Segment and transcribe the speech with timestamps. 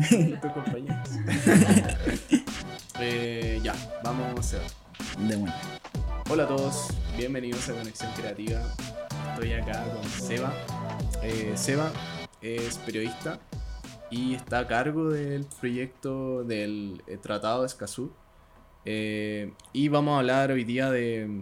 [0.40, 1.08] tus compañeros.
[3.02, 4.70] Eh, ya, vamos a ver.
[5.26, 5.54] De bueno.
[6.28, 8.60] Hola a todos, bienvenidos a Conexión Creativa.
[9.32, 10.52] Estoy acá con Seba.
[11.22, 11.90] Eh, Seba
[12.42, 13.40] es periodista
[14.10, 18.12] y está a cargo del proyecto del eh, Tratado de Escazú.
[18.84, 21.40] Eh, y vamos a hablar hoy día de,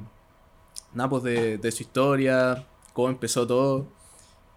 [0.95, 3.89] nada, pues de, de su historia, cómo empezó todo.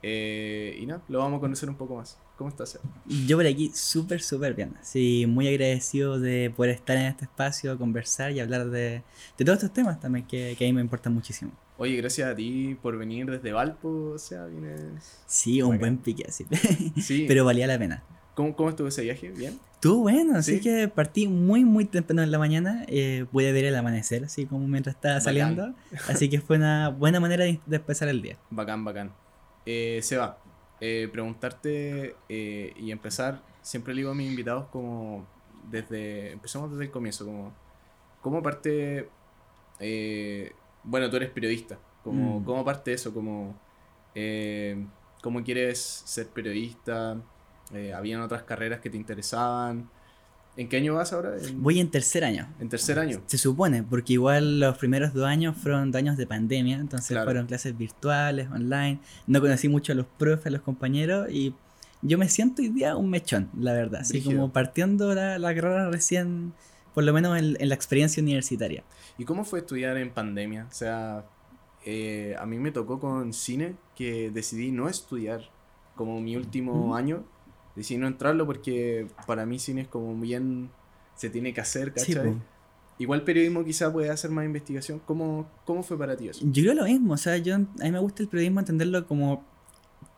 [0.03, 2.17] Eh, y nada, lo vamos a conocer un poco más.
[2.41, 2.83] ¿Cómo estás, Seba?
[3.27, 4.73] Yo por aquí súper, súper bien.
[4.81, 9.03] Sí, muy agradecido de poder estar en este espacio, conversar y hablar de,
[9.37, 11.51] de todos estos temas también que, que a mí me importan muchísimo.
[11.77, 15.21] Oye, gracias a ti por venir desde Valpo, o sea, vienes...
[15.27, 16.47] Sí, un buen pique así.
[16.99, 17.25] Sí.
[17.27, 18.01] Pero valía la pena.
[18.33, 19.29] ¿Cómo, ¿Cómo estuvo ese viaje?
[19.29, 19.59] ¿Bien?
[19.75, 20.61] Estuvo bueno, así Sí.
[20.61, 22.85] que partí muy, muy temprano en la mañana.
[22.87, 25.23] Eh, pude ver el amanecer, así como mientras estaba Bacán.
[25.23, 25.75] saliendo.
[26.07, 28.37] Así que fue una buena manera de, de empezar el día.
[28.49, 29.11] Bacán, bacán.
[29.67, 30.39] Eh, Seba,
[30.81, 35.25] eh, preguntarte eh, y empezar, siempre le digo a mis invitados como
[35.69, 37.53] desde, empezamos desde el comienzo, como,
[38.21, 39.09] ¿cómo parte,
[39.79, 40.51] eh,
[40.83, 42.43] bueno, tú eres periodista, como, Mm.
[42.45, 43.13] ¿cómo parte eso?
[43.13, 43.55] Como,
[44.15, 44.83] eh,
[45.21, 47.15] ¿Cómo quieres ser periodista?
[47.71, 49.87] Eh, ¿Habían otras carreras que te interesaban?
[50.57, 51.37] ¿En qué año vas ahora?
[51.41, 52.47] ¿En, Voy en tercer año.
[52.59, 53.21] en tercer año?
[53.25, 57.25] Se supone, porque igual los primeros dos años fueron dos años de pandemia, entonces Claro.
[57.25, 58.99] fueron clases virtuales, online.
[59.27, 61.53] No conocí mucho a los profes, a los compañeros y
[62.01, 64.01] yo me siento hoy día un mechón, la verdad.
[64.01, 66.51] Así como partiendo la, la carrera recién,
[66.93, 68.83] por lo menos en, en la experiencia universitaria.
[69.17, 70.67] ¿Y cómo fue estudiar en pandemia?
[70.69, 71.23] O sea,
[71.85, 75.41] eh, a mí me tocó con cine que decidí no estudiar
[75.95, 76.95] como mi último Ujú.
[76.95, 77.23] año.
[77.81, 80.69] Decidí no entrarlo porque para mí cine es como bien...
[81.15, 82.31] Se tiene que hacer, Sí, ¿cachai?
[82.33, 82.39] po.
[82.97, 84.99] Igual periodismo quizá puede hacer más investigación.
[85.05, 86.39] ¿Cómo, cómo fue para ti eso?
[86.43, 89.43] Yo creo lo mismo, o sea, yo, a mí me gusta el periodismo entenderlo como,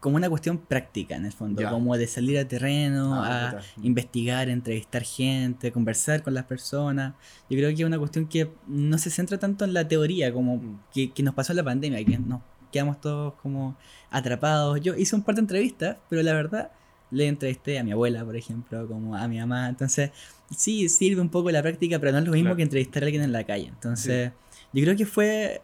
[0.02, 1.69] como una cuestión práctica en el fondo, Ya.
[1.69, 7.14] como de salir a terreno, Ah, a investigar, entrevistar gente, conversar con las personas.
[7.50, 10.58] Yo creo que es una cuestión que no se centra tanto en la teoría como
[10.58, 10.80] Mm.
[10.94, 12.41] que, que nos pasó en la pandemia, que nos
[12.72, 13.78] quedamos todos como
[14.09, 14.80] atrapados.
[14.81, 16.72] Yo hice un par de entrevistas, pero la verdad
[17.13, 19.69] le entrevisté a mi abuela, por ejemplo, como a mi mamá.
[19.69, 20.12] Entonces,
[20.56, 22.57] sí, sirve un poco la práctica, pero no es lo mismo Claro.
[22.57, 23.68] que entrevistar a alguien en la calle.
[23.68, 24.31] Entonces,
[24.74, 25.62] yo creo que fue,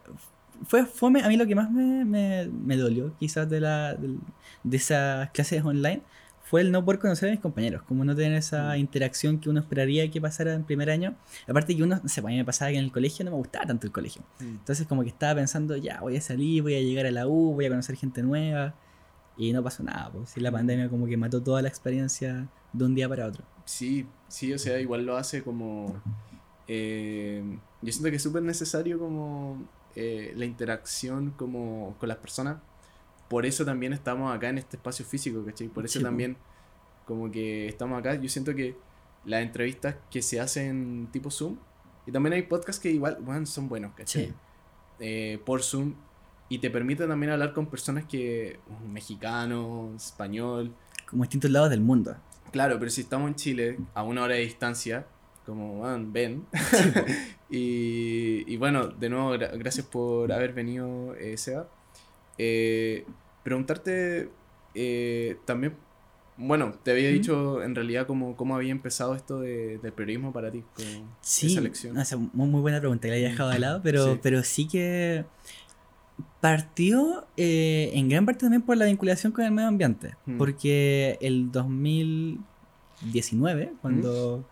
[0.66, 1.22] fue fome.
[1.22, 4.18] A mí lo que más me, me, me dolió, quizás, de, la, del-
[4.62, 6.02] de esas clases online,
[6.42, 8.78] fue el no poder conocer a mis compañeros, como no tener esa Mm.
[8.80, 11.14] interacción que uno esperaría que pasara en primer año.
[11.46, 13.30] Aparte que uno, no sé, pues, a mí me pasaba que en el colegio no
[13.30, 14.22] me gustaba tanto el colegio.
[14.40, 17.54] Entonces como que estaba pensando, ya, voy a salir, voy a llegar a la U,
[17.54, 18.74] voy a conocer gente nueva.
[19.40, 22.84] Y no pasó nada, pues sí, la pandemia como que mató toda la experiencia de
[22.84, 23.42] un día para otro.
[23.64, 26.02] Sí, sí, o sea, igual lo hace como...
[26.68, 27.42] eh,
[27.80, 32.58] yo siento que es súper necesario como eh, la interacción como con las personas.
[33.28, 35.68] Por eso también estamos acá en este espacio físico, ¿cachai?
[35.68, 36.36] Por eso Sí, también
[37.06, 38.14] como que estamos acá.
[38.16, 38.76] Yo siento que
[39.24, 41.56] las entrevistas que se hacen tipo Zoom,
[42.06, 44.26] y también hay podcasts que igual, bueno, son buenos, ¿cachai?
[44.26, 44.34] Sí.
[44.98, 45.94] Eh, por Zoom,
[46.50, 50.74] y te permite también hablar con personas que, mexicano, español,
[51.08, 52.14] Como distintos lados del mundo.
[52.52, 55.06] Claro, pero si estamos en Chile, a una hora de distancia,
[55.46, 56.44] como bueno, ven.
[57.50, 61.68] y, y bueno, de nuevo, gra- gracias por haber venido, eh, Seba.
[62.38, 63.04] Eh,
[63.42, 64.30] preguntarte
[64.74, 65.74] eh, también,
[66.36, 70.50] bueno, te había dicho en realidad cómo, cómo había empezado esto de- del periodismo para
[70.50, 71.96] ti, como Sí, esa lección.
[71.98, 74.20] o sea, muy, muy buena pregunta, que la había dejado de lado, pero Sí.
[74.22, 75.24] pero sí que
[76.40, 80.38] partió eh, en gran parte también por la vinculación con el medio ambiente, Mm.
[80.38, 84.44] porque el 2019, cuando,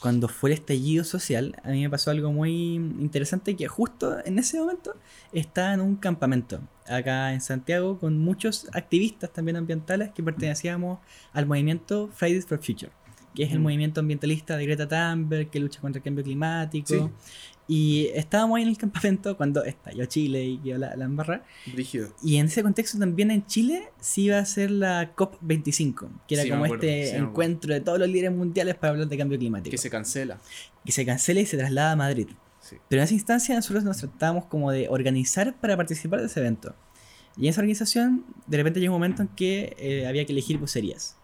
[0.00, 4.38] cuando fue el estallido social, a mí me pasó algo muy interesante que justo en
[4.38, 4.94] ese momento
[5.32, 10.98] estaba en un campamento acá en Santiago con muchos activistas también ambientales que pertenecíamos
[11.32, 12.92] al movimiento Fridays for Future
[13.34, 13.62] que es el Mm.
[13.62, 16.86] movimiento ambientalista de Greta Thunberg, que lucha contra el cambio climático.
[16.86, 17.00] Sí.
[17.68, 21.44] Y estábamos ahí en el campamento cuando estalló Chile y quedó la, la embarra.
[21.72, 22.08] Brígido.
[22.22, 26.44] Y en ese contexto también en Chile se iba a hacer la COP25, que era
[26.44, 29.38] Sí, como acuerdo, este sí, encuentro de todos los líderes mundiales para hablar de cambio
[29.38, 29.70] climático.
[29.70, 30.40] Que se cancela.
[30.84, 32.28] Que se cancela y se traslada a Madrid.
[32.60, 32.76] Sí.
[32.88, 36.74] Pero en esa instancia nosotros nos tratábamos como de organizar para participar de ese evento.
[37.36, 40.58] Y en esa organización, de repente llegó un momento en que eh, había que elegir
[40.58, 41.16] vocerías.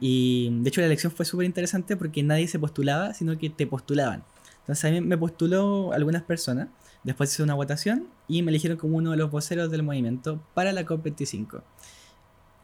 [0.00, 3.66] Y de hecho la elección fue súper interesante porque nadie se postulaba, sino que te
[3.66, 4.24] postulaban.
[4.60, 6.68] Entonces a mí me postuló algunas personas,
[7.02, 10.72] después hice una votación y me eligieron como uno de los voceros del movimiento para
[10.72, 11.62] la COP25.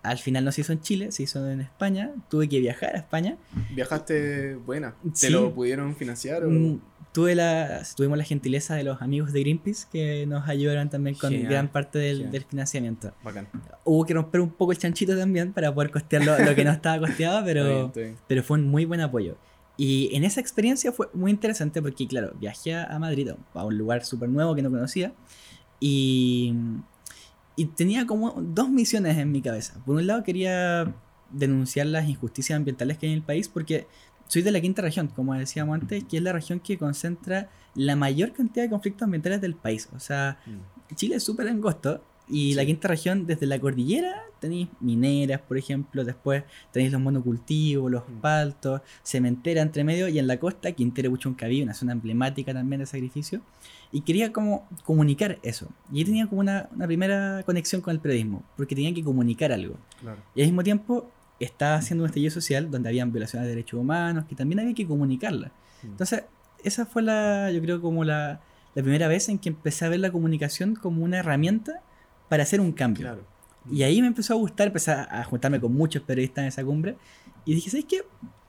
[0.03, 2.13] Al final no se hizo en Chile, se hizo en España.
[2.31, 3.37] Tuve que viajar a España.
[3.75, 4.95] ¿Viajaste buena?
[5.03, 5.31] ¿Te Sí.
[5.31, 6.49] lo pudieron financiar o...?
[6.51, 6.81] Mm,
[7.13, 11.33] tuve la, tuvimos la gentileza de los amigos de Greenpeace que nos ayudaron también con
[11.45, 13.15] gran parte del, del financiamiento.
[13.25, 13.49] Bacán.
[13.83, 16.71] Hubo que romper un poco el chanchito también para poder costear lo, lo que no
[16.71, 18.17] estaba costeado, bien, pero, bien.
[18.29, 19.37] pero fue un muy buen apoyo.
[19.77, 24.05] Y en esa experiencia fue muy interesante porque, claro, viajé a Madrid, a un lugar
[24.05, 25.13] súper nuevo que no conocía,
[25.81, 26.55] y,
[27.57, 29.75] y tenía como dos misiones en mi cabeza.
[29.85, 30.95] Por un lado quería
[31.31, 33.87] denunciar las injusticias ambientales que hay en el país porque
[34.29, 37.97] soy de la quinta región, como decíamos antes, que es la región que concentra la
[37.97, 39.89] mayor cantidad de conflictos ambientales del país.
[39.95, 40.95] O sea, Mm.
[40.95, 42.67] Chile es súper angosto y la Sí.
[42.69, 48.21] quinta región, desde la cordillera, tenéis mineras, por ejemplo, después tenéis los monocultivos, los Mm.
[48.21, 52.87] paltos, cementera entre medio y en la costa, Quintero Puchuncaví, una zona emblemática también de
[52.87, 53.41] sacrificio.
[53.93, 55.69] Y quería como comunicar eso.
[55.93, 59.77] Y tenía como una, una primera conexión con el periodismo, porque tenía que comunicar algo.
[60.01, 60.19] Claro.
[60.35, 64.25] Y al mismo tiempo estaba haciendo un estallido social donde habían violaciones de derechos humanos
[64.29, 65.49] que también había que comunicarla.
[65.83, 65.87] Mm.
[65.87, 66.25] Entonces,
[66.65, 68.41] esa fue la, yo creo, como la,
[68.75, 71.81] la primera vez en que empecé a ver la comunicación como una herramienta
[72.29, 73.03] para hacer un cambio.
[73.03, 73.23] Claro.
[73.71, 76.97] Y ahí me empezó a gustar, empecé a juntarme con muchos periodistas en esa cumbre
[77.45, 78.03] y dije, ¿sabes qué?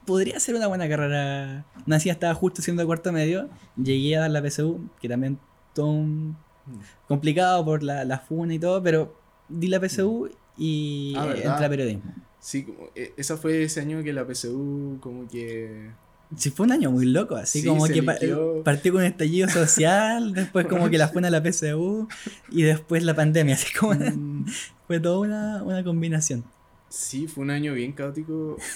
[0.06, 1.64] Podría ser una buena carrera.
[1.86, 5.38] Nací estaba justo haciendo cuarto medio, llegué a dar la PSU, que también
[5.74, 6.36] todo un
[6.68, 6.80] Mm.
[7.06, 9.14] complicado por la, la funa y todo, pero
[9.48, 10.28] di la PSU
[10.58, 12.14] y Ah, entré a periodismo.
[12.40, 15.90] Sí, como, eh, esa fue ese año que la PSU como que...
[16.36, 18.16] Sí, fue un año muy loco, así Sí, como que pa-
[18.64, 22.06] partió con un estallido social, después como que la funa a la PSU
[22.50, 24.44] y después la pandemia, así como Mm,
[24.86, 26.44] fue toda una, una combinación.
[26.90, 28.56] Sí, fue un año bien caótico.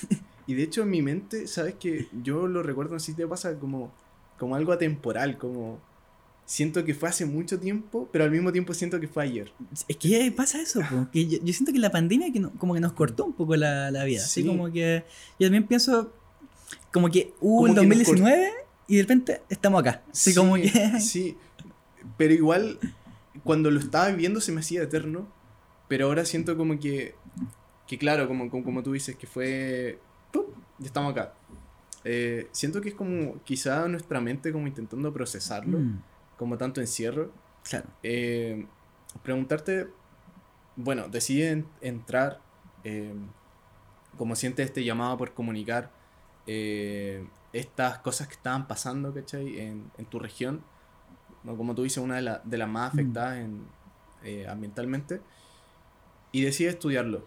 [0.44, 3.92] Y de hecho en mi mente, ¿sabes que Yo lo recuerdo así te pasa como,
[4.38, 5.78] como algo atemporal, como...
[6.44, 9.52] Siento que fue hace mucho tiempo, pero al mismo tiempo siento que fue ayer.
[9.86, 12.74] Es que pasa eso, po, que yo, yo siento que la pandemia que no- como
[12.74, 14.20] que nos cortó un poco la, la vida.
[14.20, 14.46] Así Sí.
[14.48, 15.04] como que
[15.38, 16.12] yo también pienso
[16.92, 18.52] como que hubo Como el que nos 2019
[18.88, 20.02] y de repente estamos acá.
[20.12, 20.68] Así Sí, como que...
[21.00, 21.36] Sí,
[22.16, 22.78] pero igual
[23.44, 25.26] cuando lo estaba viviendo se me hacía eterno,
[25.88, 27.14] pero ahora siento como que,
[27.86, 29.98] que claro, como, como, como tú dices, que fue...
[30.32, 30.44] ¡pum!
[30.78, 31.34] Ya estamos acá.
[32.04, 36.02] Eh, siento que es como quizá nuestra mente como intentando procesarlo, Mm,
[36.36, 37.30] como tanto encierro.
[37.62, 37.86] claro.
[38.02, 38.66] Eh,
[39.22, 39.86] preguntarte,
[40.76, 42.40] bueno, decides en- entrar,
[42.84, 43.14] eh,
[44.18, 45.90] como sientes este llamado por comunicar
[46.46, 49.58] eh, estas cosas que estaban pasando, ¿cachai?
[49.60, 50.62] En, en tu región,
[51.44, 51.56] ¿no?
[51.56, 52.96] como tú dices, una de, la- de las más Mm.
[52.98, 53.62] afectadas en,
[54.24, 55.20] eh, ambientalmente,
[56.32, 57.26] y decides estudiarlo.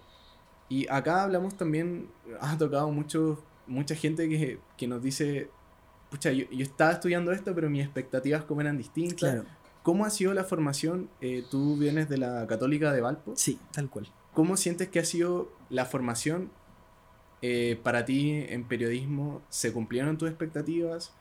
[0.70, 2.10] Y acá hablamos también,
[2.42, 5.50] ha tocado mucho, mucha gente que, que nos dice,
[6.10, 9.20] pucha, yo, yo estaba estudiando esto, pero mis expectativas como eran distintas.
[9.34, 9.46] Claro.
[9.84, 11.10] ¿Cómo ha sido la formación?
[11.22, 13.34] Eh, tú vienes de la Católica de Valpo.
[13.36, 14.08] Sí, tal cual.
[14.34, 16.50] ¿Cómo sientes que ha sido la formación
[17.48, 19.42] eh, para ti en periodismo?
[19.50, 21.12] ¿Se cumplieron tus expectativas?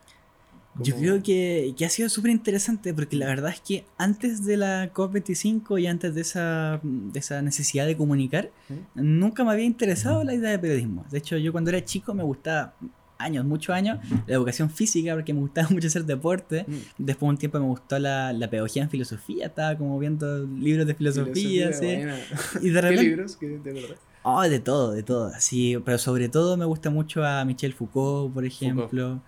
[0.81, 4.44] Yo ¿Cómo- creo que, que ha sido súper interesante porque la verdad es que antes
[4.44, 9.19] de la COP25 y antes de esa, de esa necesidad de comunicar, ¿Mm?
[9.21, 11.05] nunca me había interesado la idea de periodismo.
[11.11, 12.75] De hecho, yo cuando era chico me gustaba
[13.19, 16.65] años, muchos años, la educación física porque me gustaba mucho hacer deporte.
[16.67, 16.73] Mm.
[16.99, 20.87] Después de un tiempo me gustó la, la pedagogía en filosofía, estaba como viendo libros
[20.88, 21.71] de filosofía.
[21.71, 22.11] Y de
[22.61, 23.03] ¿Qué repente...
[23.05, 23.37] libros?
[23.37, 23.97] ¿Qué, de verdad?
[24.25, 25.31] Oh, de todo, de todo.
[25.38, 29.21] Sí, pero sobre todo me gusta mucho a Michel Foucault, por ejemplo,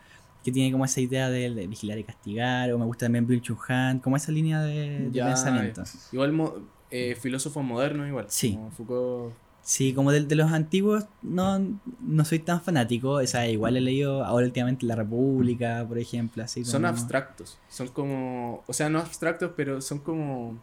[0.43, 3.43] que tiene como esa idea de, de vigilar y castigar, o me gusta también Bill
[3.69, 5.83] Han, como esa línea de, de pensamiento.
[6.13, 6.55] Igual mo-
[6.91, 8.27] eh, filósofos modernos igual.
[8.29, 8.55] Sí.
[8.55, 9.35] Como Foucault.
[9.61, 11.59] Sí, como de, de los antiguos no,
[12.01, 16.45] no soy tan fanático, o sea, igual he leído ahora últimamente La República, por ejemplo,
[16.45, 17.59] así Son abstractos.
[17.69, 18.63] Son como.
[18.69, 20.57] O sea, no abstractos, pero son como.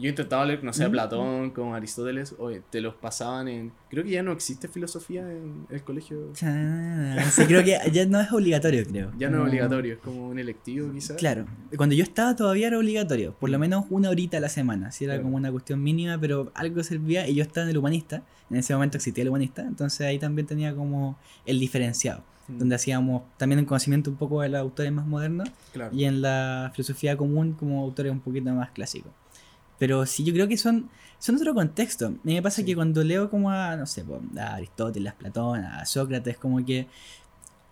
[0.00, 0.90] Yo intentaba leer, no sé, a.
[0.90, 3.72] Platón, como Aristóteles, oye, te los pasaban en.
[3.90, 6.30] Creo que ya no existe filosofía en el colegio.
[6.34, 6.46] Sí,
[7.46, 9.10] creo que ya no es obligatorio, creo.
[9.18, 11.16] Ya no es obligatorio, es como un electivo quizás.
[11.16, 14.92] Claro, cuando yo estaba todavía era obligatorio, por lo menos una horita a la semana,
[14.92, 15.24] si era Claro.
[15.24, 18.74] como una cuestión mínima, pero algo servía y yo estaba en el humanista, en ese
[18.74, 23.64] momento existía el humanista, entonces ahí también tenía como el diferenciado, donde hacíamos también un
[23.64, 25.90] conocimiento un poco de los autores más modernos Claro.
[25.92, 29.10] y en la filosofía común como autores un poquito más clásicos.
[29.78, 30.88] Pero sí, yo creo que son,
[31.18, 32.14] son otro contexto.
[32.22, 32.64] Me pasa Sí.
[32.64, 34.04] que cuando leo como a, no sé,
[34.38, 36.86] a Aristóteles, a Platón, a Sócrates, como que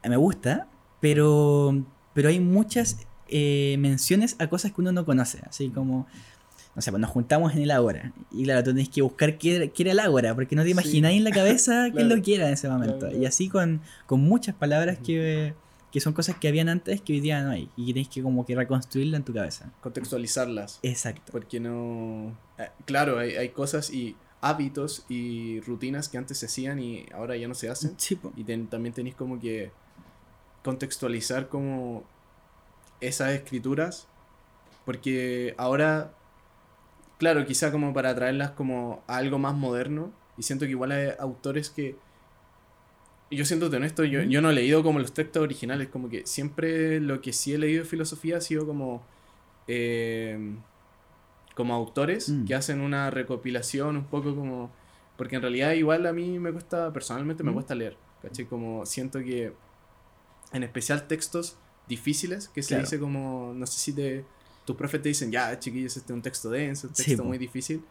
[0.09, 0.67] me gusta,
[1.01, 1.83] pero,
[2.15, 5.39] pero hay muchas eh, menciones a cosas que uno no conoce.
[5.49, 6.07] Así como,
[6.75, 8.13] no sé, pues nos juntamos en el Ágora.
[8.31, 10.67] Y claro, tú tenés que buscar qué, era- qué era el Ágora, porque no te
[10.69, 10.73] Sí.
[10.73, 12.17] imagináis en la cabeza quién Claro.
[12.17, 12.99] lo quiera en ese momento.
[12.99, 15.55] Claro, Y así con, con muchas palabras que,
[15.93, 17.69] que son cosas que habían antes que hoy día no hay.
[17.77, 19.71] Y tenés que como que reconstruirla en tu cabeza.
[19.83, 20.81] Contextualizarlas.
[20.83, 21.31] Exacto.
[21.33, 22.37] Porque no.
[22.59, 27.37] eh, claro, hay, hay cosas y hábitos y rutinas que antes se hacían y ahora
[27.37, 27.95] ya no se hacen.
[27.99, 28.19] Sí.
[28.37, 29.71] Y ten- también tenéis como que
[30.65, 32.05] contextualizar como
[33.01, 34.07] esas escrituras,
[34.85, 36.15] porque ahora,
[37.19, 41.09] claro, quizá como para traerlas como a algo más moderno, y siento que igual hay
[41.19, 41.97] autores que...
[43.37, 47.01] Yo siento honesto, yo, yo no he leído como los textos originales, como que siempre
[47.01, 49.03] lo que sí he leído de filosofía ha sido como...
[49.69, 50.55] eh,
[51.55, 52.45] como autores Mm.
[52.47, 54.71] que hacen una recopilación un poco como...
[55.17, 57.55] Porque en realidad igual a mí me cuesta, personalmente me Mm.
[57.55, 58.47] cuesta leer, ¿cachai?
[58.47, 59.53] Como siento que
[60.53, 61.57] en especial textos
[61.89, 64.25] difíciles, que se dice como, no sé si te,
[64.65, 67.29] tus profes te dicen, ya chiquillos, este es un texto denso, un Sí, texto po.
[67.29, 67.85] muy difícil.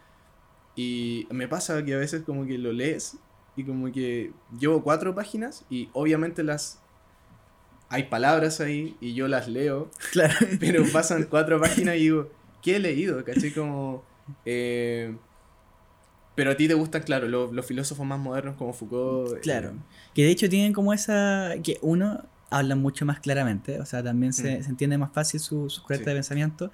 [0.75, 3.17] Y me pasa que a veces como que lo lees
[3.55, 6.79] y como que llevo cuatro páginas y obviamente las...
[7.89, 10.33] Hay palabras ahí y yo las leo, Claro.
[10.59, 12.29] pero pasan cuatro páginas y digo,
[12.61, 13.23] ¿qué he leído?
[13.25, 13.51] ¿Cachai?
[13.53, 14.03] Como...
[14.45, 15.13] eh,
[16.35, 19.35] pero a ti te gustan, claro, los, los filósofos más modernos como Foucault.
[19.37, 19.73] eh, Claro.
[20.13, 21.51] Que de hecho tienen como esa.
[21.63, 24.63] que uno habla mucho más claramente, o sea, también se, Mm.
[24.63, 26.09] se entiende más fácil su, su corriente Sí.
[26.11, 26.71] de pensamiento.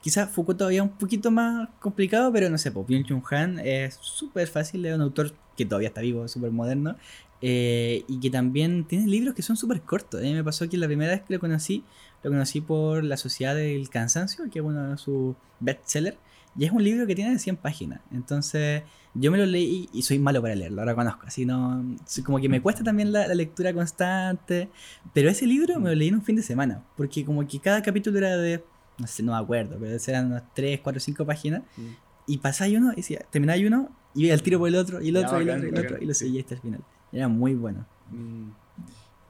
[0.00, 4.46] Quizás Foucault todavía un poquito más complicado, pero no sé, pues Byung-Chul Han es súper
[4.48, 6.96] fácil, es un autor que todavía está vivo, súper moderno,
[7.40, 10.20] eh, y que también tiene libros que son súper cortos.
[10.20, 11.84] A mí me pasó que la primera vez que lo conocí,
[12.22, 16.16] lo conocí por La Sociedad del Cansancio, que es uno de sus bestsellers,
[16.56, 18.00] y es un libro que tiene 100 páginas.
[18.12, 18.82] Entonces,
[19.14, 21.26] yo me lo leí y soy malo para leerlo, ahora conozco.
[21.26, 21.96] Así no.
[22.24, 24.68] Como que me cuesta también la, la lectura constante.
[25.12, 26.82] Pero ese libro me lo leí en un fin de semana.
[26.96, 28.62] Porque como que cada capítulo era de.
[28.98, 31.62] No sé, no me acuerdo, pero eran unas 3, 4, 5 páginas.
[31.76, 32.11] Mm.
[32.26, 35.16] Y pasáis uno, y decía, termináis uno, y al tiro por el otro, y el
[35.16, 36.24] otro, y el bacán, otro, y el otro, bacán, y lo sí.
[36.26, 36.80] seguí hasta el final.
[37.12, 37.86] Era muy bueno.
[38.10, 38.50] Mm.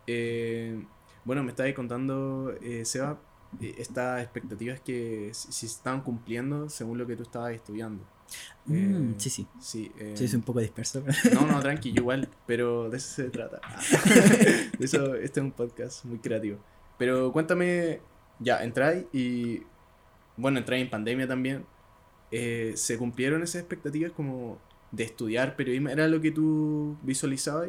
[0.06, 0.84] Eh,
[1.24, 3.18] bueno, me estabas contando, eh, Seba,
[3.60, 8.04] eh, estas expectativas que si, estaban cumpliendo según lo que tú estabas estudiando.
[8.66, 9.46] Mm, Eh, sí, sí.
[9.60, 11.02] Sí, eh, Sí, soy un poco disperso.
[11.04, 13.60] pero- No, no, tranqui, igual, pero de eso se trata.
[14.78, 16.58] De eso, este es un podcast muy creativo.
[16.98, 18.00] Pero cuéntame,
[18.38, 19.62] ya, entráis y,
[20.36, 21.64] bueno, entráis en pandemia también.
[22.32, 24.58] Eh, ¿Se cumplieron esas expectativas como
[24.90, 25.90] de estudiar periodismo?
[25.90, 27.68] ¿Era lo que tú visualizabas?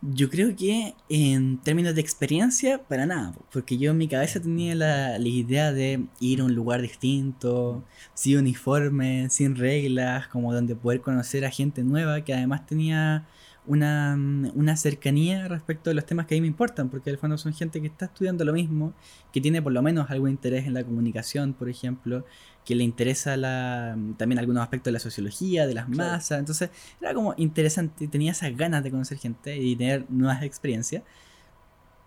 [0.00, 4.40] Yo creo que en términos de experiencia, para nada, po, porque yo en mi cabeza
[4.40, 10.52] tenía la, la idea de ir a un lugar distinto, sin uniforme, sin reglas, como
[10.52, 13.26] donde poder conocer a gente nueva que además tenía
[13.66, 14.14] una,
[14.54, 17.52] una cercanía respecto de los temas que a mí me importan, porque al fondo son
[17.54, 18.92] gente que está estudiando lo mismo,
[19.32, 22.24] que tiene por lo menos algún interés en la comunicación, por ejemplo,
[22.64, 26.10] que le interesa la, también algunos aspectos de la sociología, de las Claro.
[26.12, 31.02] masas, entonces era como interesante, tenía esas ganas de conocer gente y tener nuevas experiencias.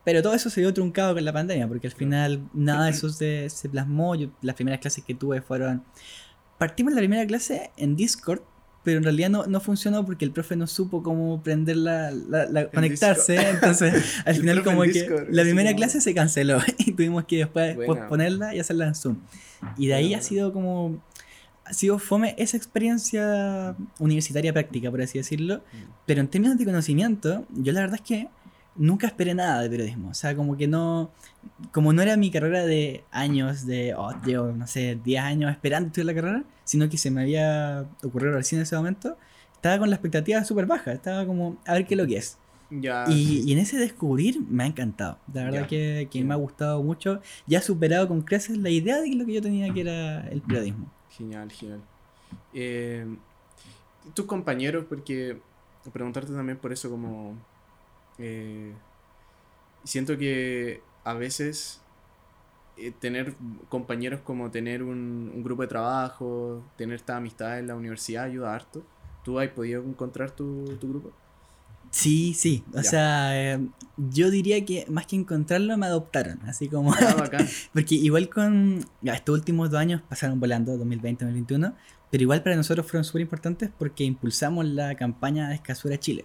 [0.03, 1.99] Pero todo eso se dio truncado con la pandemia, porque al Claro.
[1.99, 4.15] final nada de eso se, se plasmó.
[4.15, 5.83] Yo, las primeras clases que tuve fueron...
[6.57, 8.41] Partimos la primera clase en Discord,
[8.87, 12.45] pero en realidad no, no funcionó porque el profe no supo cómo prender la, la-
[12.45, 13.35] la- conectarse.
[13.49, 17.39] Entonces, al final como que Discord, la primera como- clase se canceló y tuvimos que
[17.39, 19.17] después posponerla y hacerla en Zoom.
[19.77, 21.01] Y de ahí ha sido como...
[21.65, 25.61] Ha sido fome esa experiencia universitaria práctica, por así decirlo.
[26.05, 28.27] Pero en términos de conocimiento, yo la verdad es que
[28.77, 30.11] nunca esperé nada de periodismo.
[30.11, 31.11] O sea, como que no.
[31.73, 33.93] Como no era mi carrera de años, de.
[33.95, 37.85] Oh, llevo, no sé, 10 años esperando estudiar la carrera, sino que se me había
[38.03, 39.17] ocurrido recién en ese momento,
[39.53, 40.93] estaba con la expectativa súper baja.
[40.93, 42.37] Estaba como, a ver qué es lo que es.
[42.69, 45.19] Ya, Y, y en ese descubrir me ha encantado.
[45.33, 45.67] La verdad Ya.
[45.67, 47.21] que, que me ha gustado mucho.
[47.47, 50.41] Ya ha superado con creces la idea de lo que yo tenía que era el
[50.41, 50.93] periodismo.
[51.09, 51.81] Genial, genial.
[52.53, 53.05] Eh,
[54.13, 55.43] tus compañeros, porque
[55.93, 57.47] preguntarte también por eso como...
[58.17, 58.83] eh,
[59.83, 61.86] siento que a veces
[62.77, 63.35] eh, tener
[63.69, 68.53] compañeros como tener un, un grupo de trabajo, tener esta amistad en la universidad ayuda
[68.53, 68.83] harto.
[69.23, 71.11] ¿Tú has podido encontrar tu, tu grupo?
[71.91, 72.63] Sí, sí.
[72.73, 72.83] O Ya.
[72.83, 73.67] sea, eh,
[73.97, 76.39] yo diría que más que encontrarlo, me adoptaron.
[76.45, 76.93] Así como.
[76.93, 77.27] Ah.
[77.73, 78.85] Porque igual con.
[79.01, 81.73] Ya, estos últimos dos años pasaron volando, 2020-2021.
[82.11, 86.23] Pero igual para nosotros fueron súper importantes porque impulsamos la campaña de Escasura Chile.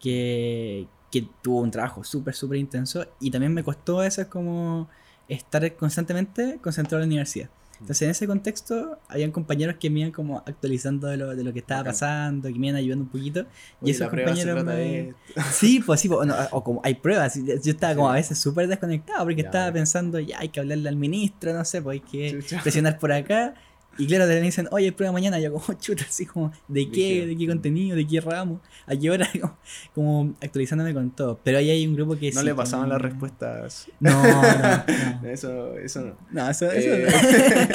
[0.00, 3.06] Que, que tuvo un trabajo súper, súper intenso.
[3.20, 4.88] Y también me costó eso, es como
[5.28, 7.50] estar constantemente concentrado en la universidad.
[7.80, 11.52] Entonces en ese contexto habían compañeros que me iban como actualizando de lo, de lo
[11.52, 13.46] que estaba pasando, que me iban ayudando un poquito.
[13.80, 14.74] Y esos compañeros me...
[14.74, 15.14] de-
[15.52, 17.36] Sí, pues sí, pues, no, o como hay pruebas.
[17.36, 18.12] Yo estaba como Sí.
[18.12, 21.64] a veces súper desconectado porque Ya, estaba pensando, ya hay que hablarle al ministro, no
[21.64, 22.60] sé, pues hay que Chucha.
[22.62, 23.54] presionar por acá.
[23.98, 25.38] Y claro, te dicen, oye, hay prueba mañana.
[25.40, 27.26] Yo como, chuta, así como, ¿de qué?
[27.26, 27.96] ¿De qué contenido?
[27.96, 28.60] ¿De qué ramo?
[28.86, 29.28] ¿A qué hora?
[29.94, 31.38] Como, actualizándome con todo.
[31.44, 33.90] Pero ahí hay un grupo que No sí, le pasaban no- las respuestas.
[34.00, 34.42] No, no,
[35.22, 35.28] no.
[35.28, 36.16] Eso, eso no.
[36.30, 37.68] No, eso, eso Eh,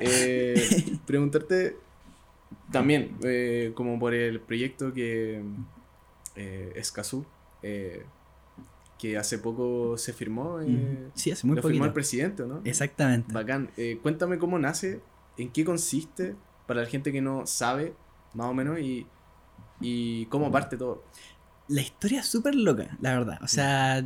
[0.00, 1.76] eh, preguntarte
[2.72, 5.42] también, eh, como por el proyecto que
[6.74, 7.24] Escazú,
[8.98, 10.58] que hace poco se firmó.
[10.58, 11.84] Mm, Sí, hace muy lo firmó poquito.
[11.86, 12.60] el presidente, ¿no?
[12.64, 13.32] Exactamente.
[13.32, 13.70] Bacán.
[14.02, 15.00] Cuéntame cómo nace,
[15.42, 17.94] en qué consiste, para la gente que no sabe,
[18.34, 19.06] más o menos, y,
[19.80, 21.04] y cómo parte todo.
[21.68, 23.38] La historia es súper loca, la verdad.
[23.42, 24.04] O sea,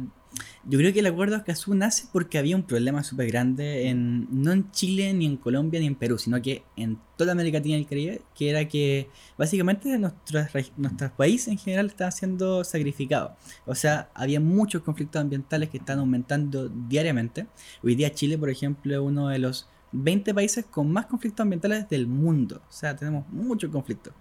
[0.64, 4.52] yo creo que el acuerdo Escazú nace porque había un problema súper grande, en, no
[4.52, 7.80] en Chile, ni en Colombia, ni en Perú, sino que en toda América Latina y
[7.80, 13.32] el Caribe, que era que básicamente nuestros, nuestros países en general estaban siendo sacrificados.
[13.66, 17.46] O sea, había muchos conflictos ambientales que están aumentando diariamente.
[17.82, 21.88] Hoy día Chile, por ejemplo, es uno de los 20 países con más conflictos ambientales
[21.88, 22.60] del mundo.
[22.68, 24.12] O sea, tenemos muchos conflictos.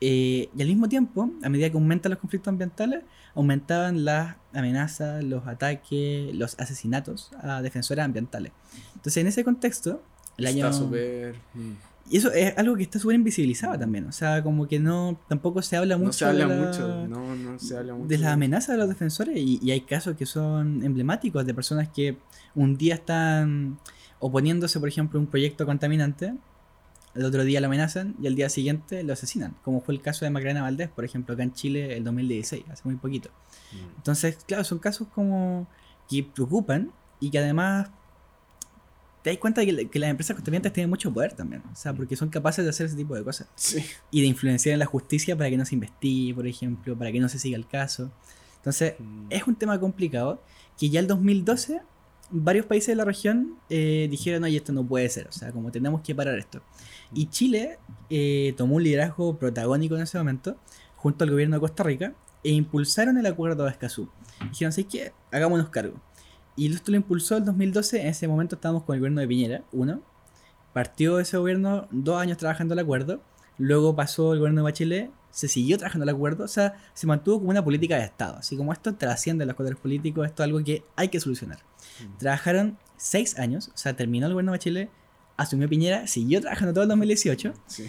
[0.00, 3.02] Eh, y al mismo tiempo, a medida que aumentan los conflictos ambientales,
[3.34, 8.52] aumentaban las amenazas, los ataques, los asesinatos a defensores ambientales.
[8.94, 10.02] Entonces, en ese contexto,
[10.36, 10.66] el año...
[10.68, 11.34] Está súper...
[11.54, 11.72] mm,
[12.10, 14.06] Y eso es algo que está súper invisibilizado también.
[14.06, 17.08] O sea, como que no tampoco se habla mucho, No se habla de, la- mucho,
[17.08, 18.06] no, no se habla mucho.
[18.08, 19.36] de las amenazas de los defensores.
[19.36, 22.16] Y, y hay casos que son emblemáticos de personas que
[22.54, 23.78] un día están
[24.20, 26.34] oponiéndose, por ejemplo, a un proyecto contaminante.
[27.14, 30.24] El otro día lo amenazan y al día siguiente lo asesinan, como fue el caso
[30.24, 33.30] de Macarena Valdés, por ejemplo, acá en Chile el 2016, hace muy poquito.
[33.72, 33.96] Mm.
[33.96, 35.66] Entonces, claro, son casos como
[36.08, 37.90] que preocupan y que además
[39.22, 41.92] te das cuenta de que, que las empresas contaminantes tienen mucho poder también, o sea,
[41.92, 43.84] porque son capaces de hacer ese tipo de cosas Sí.
[44.12, 47.18] y de influenciar en la justicia para que no se investigue, por ejemplo, para que
[47.20, 48.12] no se siga el caso.
[48.58, 49.26] Entonces, Mm.
[49.30, 50.40] es un tema complicado
[50.78, 51.80] que ya el 2012
[52.30, 55.70] varios países de la región eh, dijeron, oye, esto no puede ser, o sea, como
[55.70, 56.62] tenemos que parar esto.
[57.12, 57.78] Y Chile
[58.10, 60.56] eh, tomó un liderazgo protagónico en ese momento,
[60.96, 64.08] junto al gobierno de Costa Rica, e impulsaron el acuerdo de Escazú.
[64.50, 65.12] Dijeron, ¿sabes qué?
[65.32, 66.00] Hagámonos cargo.
[66.56, 69.64] Y esto lo impulsó el 2012, en ese momento estábamos con el gobierno de Piñera,
[69.72, 70.02] uno.
[70.72, 73.22] Partió ese gobierno dos años trabajando el acuerdo,
[73.58, 77.38] luego pasó el gobierno de Bachelet, se siguió trabajando el acuerdo, o sea, se mantuvo
[77.38, 78.36] como una política de Estado.
[78.38, 81.58] Así como esto trasciende los cuadros políticos, esto es algo que hay que solucionar.
[81.58, 82.18] Mm.
[82.18, 84.90] Trabajaron seis años, o sea, terminó el gobierno de Bachelet,
[85.36, 87.88] asumió Piñera, siguió trabajando todo el 2018 Sí.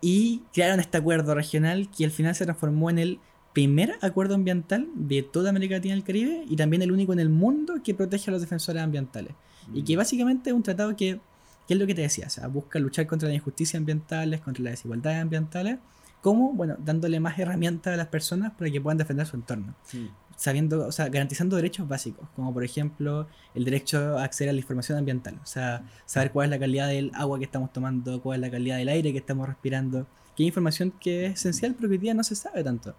[0.00, 3.18] y crearon este acuerdo regional que al final se transformó en el
[3.52, 7.18] primer acuerdo ambiental de toda América Latina y el Caribe y también el único en
[7.18, 9.32] el mundo que protege a los defensores ambientales.
[9.74, 9.98] Y que Mm.
[9.98, 11.18] básicamente es un tratado que,
[11.66, 14.62] que es lo que te decía, o sea, busca luchar contra las injusticias ambientales, contra
[14.64, 15.78] las desigualdades ambientales,
[16.20, 20.06] como, bueno, dándole más herramientas a las personas para que puedan defender su entorno Mm.
[20.36, 24.58] sabiendo, o sea, garantizando derechos básicos, como por ejemplo el derecho a acceder a la
[24.60, 28.36] información ambiental, o sea, saber cuál es la calidad del agua que estamos tomando, cuál
[28.36, 31.88] es la calidad del aire que estamos respirando, que es información que es esencial pero
[31.88, 32.94] que hoy día no se sabe tanto.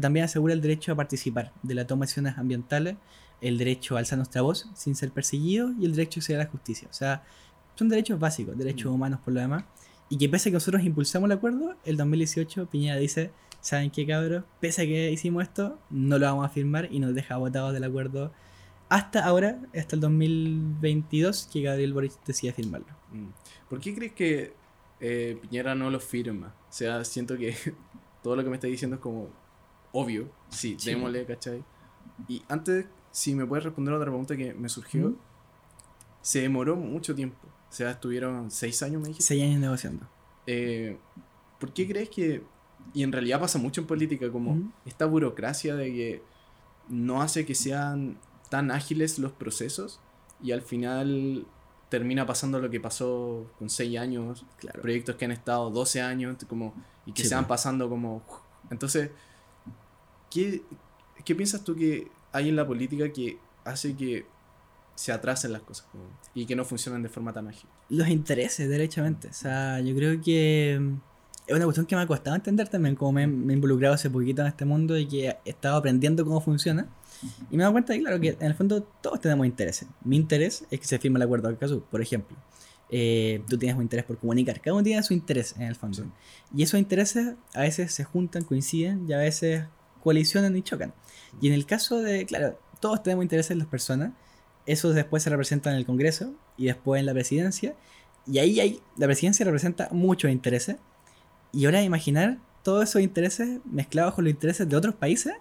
[0.00, 2.96] También asegura el derecho a participar de la toma de decisiones ambientales,
[3.40, 6.44] el derecho a alzar nuestra voz sin ser perseguido y el derecho a acceder a
[6.44, 6.86] la justicia.
[6.88, 7.24] O sea,
[7.74, 8.94] son derechos básicos, derechos Mm.
[8.94, 9.64] humanos por lo demás.
[10.08, 14.06] Y que pese a que nosotros impulsamos el acuerdo, el 2018 Piñera dice, ¿saben qué
[14.06, 14.44] cabros?
[14.60, 17.84] Pese a que hicimos esto, no lo vamos a firmar y nos deja votados del
[17.84, 18.32] acuerdo
[18.88, 22.86] hasta ahora, hasta el 2022, que Gabriel Boric decide firmarlo.
[23.12, 23.26] Mm.
[23.68, 24.54] ¿Por qué crees que
[25.00, 26.54] eh, Piñera no lo firma?
[26.68, 27.56] O sea, siento que
[28.22, 29.28] todo lo que me está diciendo es como
[29.92, 30.30] obvio.
[30.50, 30.90] Sí, Sí.
[30.90, 31.64] démosle, ¿cachai?
[32.28, 35.16] Y antes, si me puedes responder a otra pregunta que me surgió,
[36.22, 37.38] se demoró mucho tiempo.
[37.70, 39.28] O sea, estuvieron seis años, me dijiste.
[39.28, 40.08] Seis años negociando.
[40.46, 40.98] Eh,
[41.58, 42.42] ¿Por qué crees que.?
[42.94, 46.22] Y en realidad pasa mucho en política, como esta burocracia de que
[46.88, 50.00] no hace que sean tan ágiles los procesos
[50.40, 51.46] y al final
[51.88, 54.82] termina pasando lo que pasó con 6 años, Claro.
[54.82, 56.74] proyectos que han estado 12 años como,
[57.06, 58.22] y que Sí, se van pasando como...
[58.70, 59.10] Entonces,
[60.30, 60.62] ¿qué,
[61.24, 64.26] ¿qué piensas tú que hay en la política que hace que
[64.96, 66.04] se atrasen las cosas como-
[66.34, 67.68] y que no funcionen de forma tan ágil?
[67.88, 69.28] Los intereses, derechamente.
[69.28, 70.94] O sea, yo creo que mm,
[71.46, 74.10] es una cuestión que me ha costado entender también, como me, me he involucrado hace
[74.10, 76.88] poquito en este mundo y que he estado aprendiendo cómo funciona.
[77.50, 79.88] Y me he dado cuenta de, claro, que en el fondo todos tenemos intereses.
[80.04, 82.36] Mi interés es que se firme el acuerdo de Escazú, por ejemplo.
[82.90, 84.60] Eh, tú tienes un interés por comunicar.
[84.60, 85.96] Cada uno tiene su interés en el fondo.
[85.98, 86.04] Sí.
[86.54, 89.64] Y esos intereses a veces se juntan, coinciden y a veces
[90.02, 90.92] colisionan y chocan.
[91.40, 94.12] Y en el caso de, claro, todos tenemos intereses en las personas.
[94.66, 97.74] Eso después se representa en el Congreso y después en la presidencia.
[98.26, 100.76] Y ahí hay, la presidencia representa muchos intereses.
[101.52, 105.34] Y ahora imaginar todos esos intereses mezclados con los intereses de otros países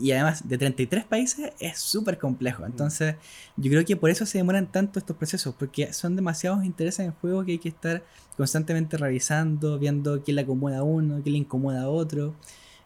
[0.00, 2.64] y además de 33 países es súper complejo.
[2.64, 3.16] Entonces,
[3.56, 7.12] yo creo que por eso se demoran tanto estos procesos, porque son demasiados intereses en
[7.12, 8.04] juego que hay que estar
[8.36, 12.34] constantemente revisando, viendo qué le acomoda a uno, qué le incomoda a otro.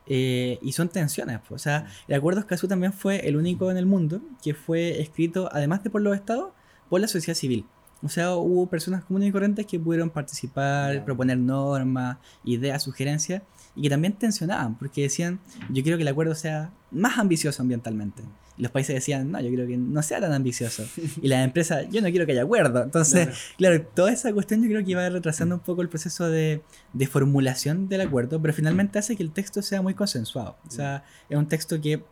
[0.06, 1.40] Eh, y son tensiones.
[1.48, 1.62] pues.
[1.62, 5.48] O sea, el Acuerdo Escazú también fue el único en el mundo que fue escrito,
[5.52, 6.52] además de por los estados,
[6.88, 7.66] por la sociedad civil.
[8.02, 13.42] O sea, hubo personas comunes y corrientes que pudieron participar, proponer normas, ideas, sugerencias,
[13.74, 18.22] y que también tensionaban, porque decían, yo quiero que el acuerdo sea más ambicioso ambientalmente.
[18.58, 20.84] Y los países decían, no, yo quiero que no sea tan ambicioso.
[21.22, 22.82] Y las empresas, yo no quiero que haya acuerdo.
[22.82, 23.24] Entonces,
[23.56, 23.78] Claro.
[23.78, 27.06] claro, toda esa cuestión yo creo que iba retrasando un poco el proceso de, de
[27.06, 30.56] formulación del acuerdo, pero finalmente hace que el texto sea muy consensuado.
[30.66, 32.04] O sea, es un texto que,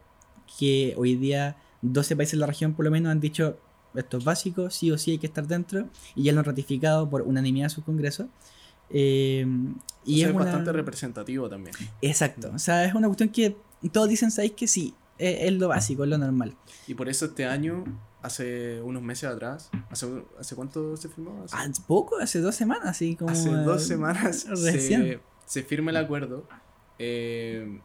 [0.59, 3.59] que hoy día 12 países de la región por lo menos han dicho
[3.94, 7.11] esto es básico, sí o sí hay que estar dentro, y ya lo han ratificado
[7.11, 8.29] por unanimidad en su congreso.
[8.90, 9.46] Eh,
[10.05, 11.74] Y es es una- bastante representativo también.
[12.03, 13.57] Exacto, o sea, es una cuestión que
[13.92, 14.94] todos dicen, ¿sabéis que sí?
[15.18, 16.57] Es, es lo básico, es lo normal.
[16.87, 17.85] Y por eso este año,
[18.22, 20.07] hace unos meses atrás, ¿hace,
[20.38, 21.42] hace cuánto se firmó?
[21.44, 23.31] Hace, Hace poco, hace dos semanas, así como...
[23.31, 25.03] hace dos semanas Recién.
[25.03, 26.46] se, se firma el acuerdo.
[26.98, 27.81] Eh,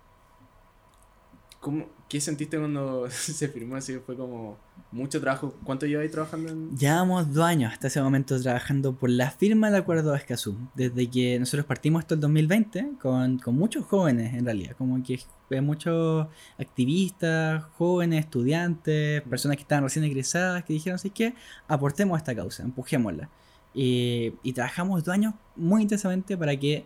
[1.59, 3.75] ¿cómo- ¿Qué sentiste cuando se firmó?
[3.75, 4.57] Así fue como
[4.91, 5.55] mucho trabajo.
[5.63, 6.77] ¿Cuánto lleváis trabajando en...?
[6.77, 10.55] Llevamos dos años hasta ese momento trabajando por la firma del acuerdo de Escazú.
[10.75, 15.19] Desde que nosotros partimos esto el 2020 con, con muchos jóvenes en realidad, como que
[15.49, 16.27] eh, muchos
[16.59, 21.33] activistas, jóvenes, estudiantes, personas que estaban recién egresadas, que dijeron, así que
[21.67, 23.29] aportemos a esta causa, empujémosla.
[23.73, 26.85] Y, y trabajamos dos años muy intensamente para que,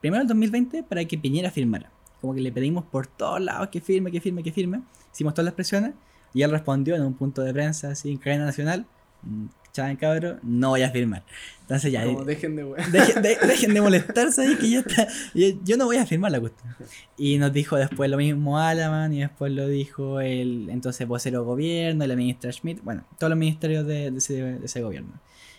[0.00, 1.90] primero el 2020, para que Piñera firmara.
[2.22, 4.80] Como que le pedimos por todos lados que firme, que firme, que firme.
[5.12, 5.92] Hicimos todas las presiones
[6.32, 8.86] y él respondió en un punto de prensa, así en cadena nacional,
[9.22, 11.24] "Mm, chaval cabro, no voy a firmar.
[11.62, 12.64] Entonces ya, Como eh, dejen de...
[12.92, 15.08] dejen, de, dejen de molestarse ahí que ya está.
[15.34, 16.74] Yo, yo no voy a firmar la cuestión.
[17.16, 22.06] Y nos dijo después lo mismo Alaman y después lo dijo el entonces vocero gobierno
[22.06, 25.12] la ministra Schmidt, bueno, todos los ministerios de, de ese, de ese gobierno.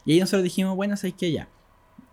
[0.06, 1.32] Y ahí nosotros dijimos, bueno, ¿sabes qué?
[1.32, 1.47] Ya,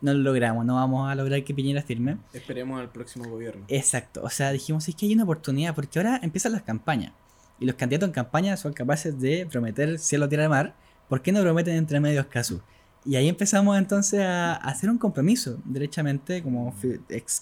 [0.00, 2.18] no lo logramos, no vamos a lograr que Piñera firme.
[2.32, 3.64] Esperemos al próximo gobierno.
[3.68, 7.12] Exacto, o sea, dijimos, es que hay una oportunidad, porque ahora empiezan las campañas.
[7.58, 10.74] Y los candidatos en campaña son capaces de prometer cielo, tierra y mar.
[11.08, 12.62] ¿Por qué no prometen entre medios Escazú?
[13.04, 16.74] Y ahí empezamos entonces a, hacer un compromiso, derechamente, como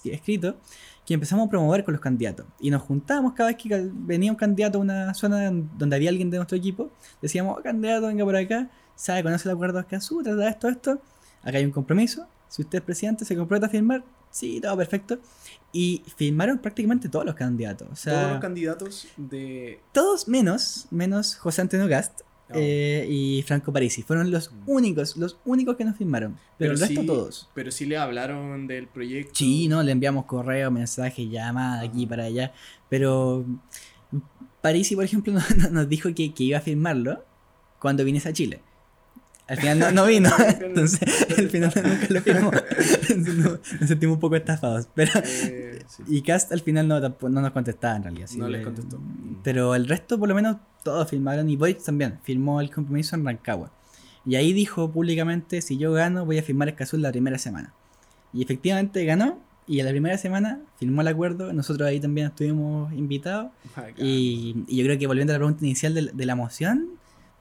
[0.05, 0.57] escrito,
[1.05, 2.45] que empezamos a promover con los candidatos.
[2.59, 6.09] Y nos juntábamos cada vez que venía un candidato a una zona don- donde había
[6.09, 6.91] alguien de nuestro equipo,
[7.21, 10.69] decíamos, "Oh, candidato, venga por acá, sabe, conoce el acuerdo de Escazú, trata de esto,
[10.69, 11.01] esto.
[11.43, 12.27] Acá hay un compromiso.
[12.49, 14.03] Si usted es presidente, se compromete a firmar.
[14.31, 15.19] Sí, todo perfecto.
[15.71, 17.87] Y firmaron prácticamente todos los candidatos.
[17.91, 19.79] O sea, Todos los candidatos de...
[19.93, 22.55] todos menos, menos José Antonio Gast Oh.
[22.55, 24.01] eh, y Franco Parisi.
[24.01, 24.63] Fueron los Mm.
[24.65, 26.35] únicos, los únicos que nos firmaron.
[26.57, 27.47] Pero, el resto sí, todos.
[27.53, 29.33] Pero sí le hablaron del proyecto.
[29.35, 32.51] Sí, no, le enviamos correo, mensajes, llamadas de aquí para allá.
[32.89, 33.45] Pero
[34.61, 35.33] Parisi, por ejemplo,
[35.71, 37.23] nos dijo que, que iba a firmarlo
[37.79, 38.61] cuando viniese a Chile.
[39.49, 40.29] Al final no, no vino,
[40.61, 40.99] entonces
[41.37, 42.51] al final nunca lo firmó.
[43.79, 44.87] Nos sentimos un poco estafados.
[44.93, 46.03] Pero, Eh, sí.
[46.07, 48.29] y Cast al final no, no nos contestaba en realidad.
[48.37, 48.99] No les le- contestó.
[49.43, 51.49] Pero el resto, por lo menos, todos firmaron.
[51.49, 53.71] Y Boyd también firmó el compromiso en Rancagua.
[54.25, 57.73] Y ahí dijo públicamente: si yo gano, voy a firmar Escazú la primera semana.
[58.33, 59.39] Y efectivamente ganó.
[59.65, 61.53] Y en la primera semana firmó el acuerdo.
[61.53, 63.51] Nosotros ahí también estuvimos invitados.
[63.75, 63.93] Bacán.
[63.97, 66.87] Y, y yo creo que volviendo a la pregunta inicial de, de la emoción,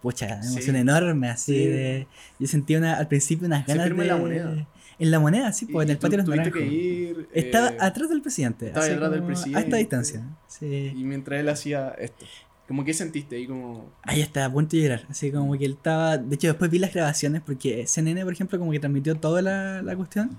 [0.03, 0.49] pucha, Sí.
[0.53, 1.67] emoción enorme, así Sí.
[1.67, 2.07] de.
[2.39, 3.91] Yo sentí una, al principio unas ganas de.
[4.03, 4.69] en la moneda.
[5.01, 6.61] En la moneda, sí, pues en el patio de los naranjos.
[6.61, 8.67] ir, Estaba eh, atrás del presidente.
[8.67, 9.61] estaba detrás del como A presidente.
[9.65, 10.23] esta distancia.
[10.49, 10.93] Sí.
[10.97, 12.27] Y mientras él hacía esto.
[12.67, 13.91] Como que sentiste ahí como...
[14.03, 15.07] Ahí estaba a punto de llorar.
[15.09, 16.19] Así como que él estaba.
[16.19, 19.81] De hecho, después vi las grabaciones porque CNN, por ejemplo, como que transmitió toda la,
[19.83, 20.37] la cuestión.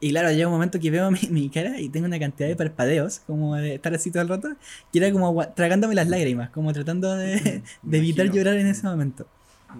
[0.00, 2.56] Y claro, llega un momento que veo mi, mi cara y tengo una cantidad de
[2.56, 4.48] parpadeos, como de estar así todo el rato,
[4.92, 9.26] que era como tragándome las lágrimas, como tratando de, de evitar llorar en ese momento.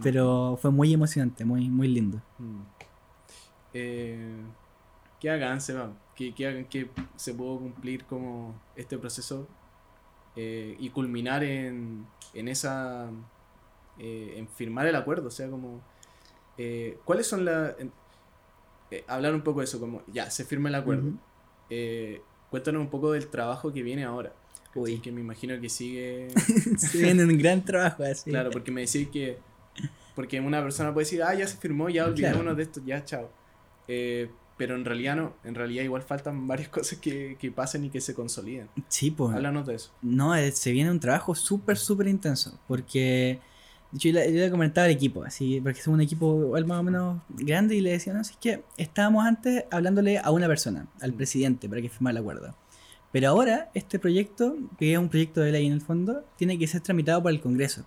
[0.03, 2.21] Pero fue muy emocionante, muy, muy lindo.
[2.39, 2.61] Mm.
[3.75, 4.43] Eh,
[5.21, 9.47] que hagan, Seba, que, que hagan que se pudo cumplir como este proceso
[10.37, 13.09] eh, y culminar en, en esa
[13.99, 15.81] eh, en firmar el acuerdo, o sea, como
[16.59, 17.75] eh, ¿cuáles son las
[19.09, 21.11] hablar un poco de eso, como ya, se firma el acuerdo.
[21.71, 22.21] Eh,
[22.51, 24.33] cuéntanos un poco del trabajo que viene ahora.
[24.75, 24.99] Uy.
[24.99, 26.29] Que me imagino que sigue.
[26.79, 28.31] Se viene un gran trabajo así.
[28.31, 29.39] Claro, porque me decís que.
[30.17, 32.57] Porque una persona puede decir, ah, ya se firmó, ya olvidémonos Claro.
[32.57, 33.31] de esto, ya, chao.
[33.89, 37.91] Eh, pero en realidad no, en realidad igual faltan varias cosas que, que pasen y
[37.91, 38.69] que se consoliden.
[38.89, 39.35] Sí, pues.
[39.35, 39.93] Háblanos de eso.
[40.03, 42.59] No, eh, se viene un trabajo súper, súper intenso.
[42.69, 43.41] Porque
[43.95, 46.83] yo le, yo le comentaba al equipo, así, porque somos un equipo igual más o
[46.83, 50.87] menos grande y le decía, no, si es que estábamos antes hablándole a una persona,
[51.01, 51.17] al Mm.
[51.17, 52.55] presidente, para que firmara el acuerdo.
[53.13, 56.67] Pero ahora, este proyecto, que es un proyecto de ley en el fondo, tiene que
[56.67, 57.85] ser tramitado por el Congreso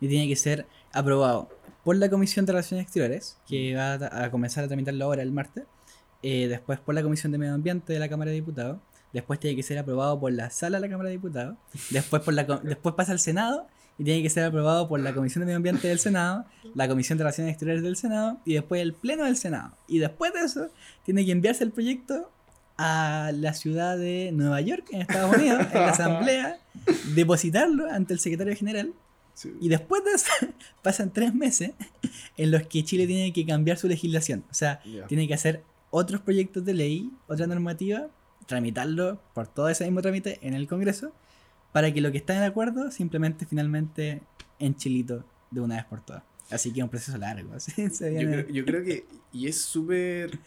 [0.00, 1.48] y tiene que ser aprobado
[1.82, 5.32] por la Comisión de Relaciones Exteriores, que va a, a comenzar a tramitarlo ahora el
[5.32, 5.64] martes,
[6.22, 8.78] eh, después por la Comisión de Medio Ambiente de la Cámara de Diputados,
[9.12, 11.56] después tiene que ser aprobado por la Sala de la Cámara de Diputados,
[11.90, 13.66] después, por la, después pasa al Senado
[13.98, 17.18] y tiene que ser aprobado por la Comisión de Medio Ambiente del Senado, la Comisión
[17.18, 19.76] de Relaciones Exteriores del Senado y después el Pleno del Senado.
[19.88, 20.68] Y después de eso,
[21.04, 22.30] tiene que enviarse el proyecto
[22.76, 26.58] a la ciudad de Nueva York, en Estados Unidos, en la Asamblea,
[27.16, 28.94] depositarlo ante el secretario general.
[29.60, 30.30] Y después de eso,
[30.82, 31.72] pasan tres meses
[32.36, 34.44] en los que Chile tiene que cambiar su legislación.
[34.50, 38.08] O sea, tiene que hacer otros proyectos de ley, otra normativa,
[38.46, 41.12] tramitarlo por todo ese mismo trámite en el Congreso,
[41.72, 44.22] para que lo que está en acuerdo simplemente finalmente
[44.58, 46.22] en Chilito de una vez por todas.
[46.50, 47.50] Así que es un proceso largo.
[48.50, 50.38] yo, creo, que, y es súper,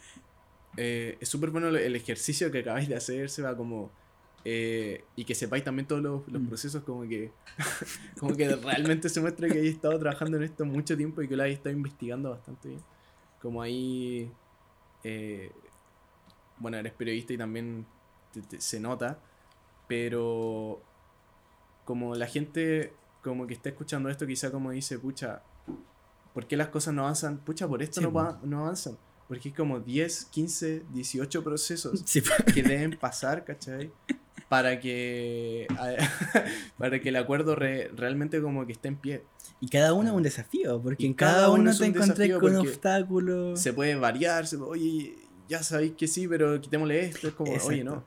[0.76, 3.90] eh, es súper bueno el ejercicio que acabáis de hacer, se va como...
[4.44, 6.48] Eh, y que sepáis también todos los, los mm.
[6.48, 7.30] procesos como que
[8.18, 11.36] como que realmente se muestra que hayáis estado trabajando en esto mucho tiempo y que
[11.36, 12.80] lo hayáis estado investigando bastante bien
[13.40, 14.28] como ahí
[15.04, 15.52] eh,
[16.58, 17.86] bueno eres periodista y también
[18.58, 19.20] se nota
[19.86, 20.82] pero
[21.84, 22.92] como la gente
[23.22, 25.42] como que está escuchando esto quizá como dice pucha
[26.34, 27.38] ¿por qué las cosas no avanzan?
[27.38, 28.10] pucha por esto no,
[28.42, 28.96] no avanzan
[29.28, 32.04] porque hay como 10, 15, 18 procesos
[32.52, 33.90] que deben pasar, ¿cachai?
[34.52, 35.66] para que
[36.76, 39.24] para que el acuerdo realmente como que esté en pie.
[39.60, 43.58] Y cada uno es un desafío, porque en cada, uno, te encontré con obstáculos.
[43.58, 45.16] Se puede variar, oye,
[45.48, 48.04] ya sabéis que sí, pero quitémosle esto, es como, oye, no.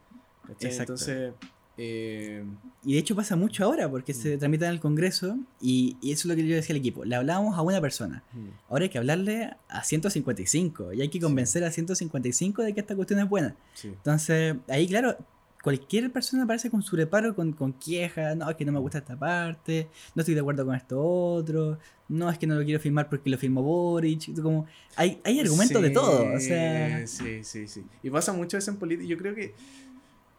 [0.60, 1.34] Entonces...
[1.78, 2.44] Eh,
[2.84, 4.40] y de hecho pasa mucho ahora, porque se mm.
[4.40, 7.04] tramita en el Congreso y, eso es lo que yo decía al equipo.
[7.04, 8.24] Le hablábamos a una persona.
[8.34, 8.48] Mm.
[8.70, 12.96] Ahora hay que hablarle a 155 y hay que convencer a 155 de que esta
[12.96, 13.56] cuestión es buena.
[13.84, 15.18] Entonces, ahí, claro,
[15.66, 19.00] cualquier persona aparece con su reparo, con, con quejas, no, es que no me gusta
[19.00, 22.80] esta parte, no estoy de acuerdo con esto otro, no, es que no lo quiero
[22.80, 27.08] firmar porque lo firmó Boric, como, hay, hay argumentos de todo, o sea...
[27.08, 27.84] Sí, sí, sí.
[28.04, 29.56] Y pasa mucho eso en política, yo creo que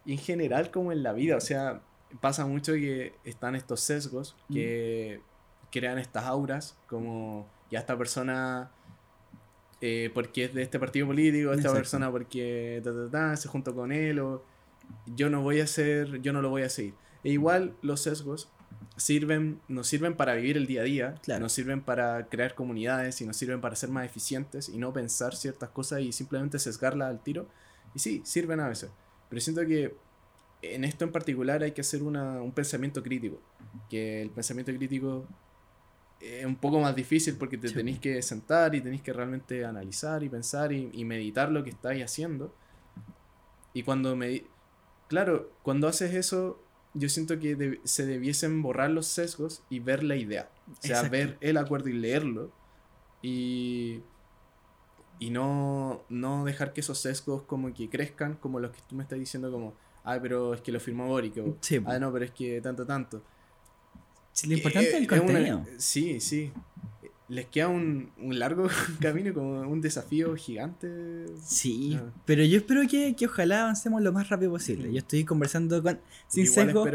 [0.06, 1.82] en general como en la vida, o sea,
[2.20, 5.66] pasa mucho que están estos sesgos que mm.
[5.70, 8.70] crean estas auras, como ya esta persona...
[9.82, 12.82] Eh, porque es de este partido político, esta persona porque
[13.36, 14.42] se juntó con él o
[15.14, 16.94] yo no voy a hacer, yo no lo voy a seguir.
[17.22, 18.48] E igual los sesgos
[18.96, 23.26] sirven, nos sirven para vivir el día a día, nos sirven para crear comunidades y
[23.26, 27.22] nos sirven para ser más eficientes y no pensar ciertas cosas y simplemente sesgarlas al
[27.22, 27.46] tiro.
[27.94, 28.90] Y sí, sirven a veces.
[29.28, 29.94] Pero siento que
[30.62, 33.40] en esto en particular hay que hacer una, un pensamiento crítico.
[33.88, 35.26] Que el pensamiento crítico
[36.20, 40.22] es un poco más difícil porque te tenéis que sentar y tenéis que realmente analizar
[40.22, 42.54] y pensar y, y meditar lo que estáis haciendo.
[43.74, 44.44] Y cuando me,
[45.08, 46.60] Claro, cuando haces eso,
[46.94, 50.50] yo siento que se debiesen borrar los sesgos y ver la idea.
[50.82, 52.50] O sea, ver el acuerdo y leerlo.
[53.22, 54.00] Y,
[55.18, 59.02] y no, no dejar que esos sesgos como que crezcan, como los que tú me
[59.02, 59.74] estás diciendo, como,
[60.04, 61.38] ah, pero es que lo firmó Boric.
[61.86, 63.22] ah, no, pero es que tanto, tanto.
[64.46, 65.64] lo importante es el contenido.
[65.78, 66.52] sí, sí
[67.28, 68.68] les queda un, largo
[69.00, 71.26] camino, como un desafío gigante.
[71.42, 72.12] Sí, ah.
[72.24, 74.92] pero yo espero que, ojalá avancemos lo más rápido posible.
[74.92, 75.98] Yo estoy conversando con,
[76.28, 76.86] sin sesgo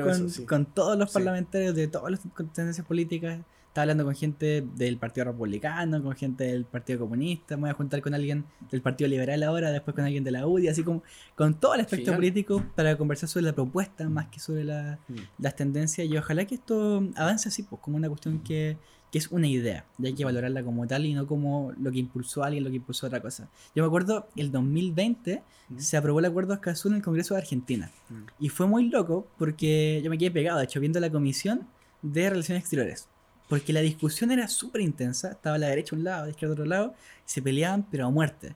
[0.47, 2.21] con, todos los parlamentarios de todas las
[2.53, 3.39] tendencias políticas.
[3.71, 7.55] Estaba hablando con gente del Partido Republicano, con gente del Partido Comunista.
[7.55, 10.45] Me voy a juntar con alguien del Partido Liberal ahora, después con alguien de la
[10.45, 11.03] UDI, así como
[11.36, 14.97] con todo el aspecto político para conversar sobre la propuesta más que sobre mm.
[15.38, 16.05] las tendencias.
[16.05, 18.75] Y ojalá que esto avance así, pues como una cuestión que
[19.12, 21.99] que es una idea, y hay que valorarla como tal y no como lo que
[21.99, 23.49] impulsó a alguien, lo que impulsó a otra cosa.
[23.75, 25.43] Yo me acuerdo, el 2020
[25.77, 27.91] se aprobó el acuerdo Escazú en el Congreso de Argentina.
[28.39, 31.67] Y fue muy loco porque yo me quedé pegado, de hecho, viendo la comisión
[32.01, 33.10] de Relaciones Exteriores.
[33.51, 36.53] Porque la discusión era súper intensa, estaba a la derecha un lado, a la izquierda
[36.53, 36.95] otro lado,
[37.27, 38.55] y se peleaban, pero a muerte.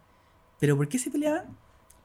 [0.57, 1.47] ¿Pero por qué se peleaban?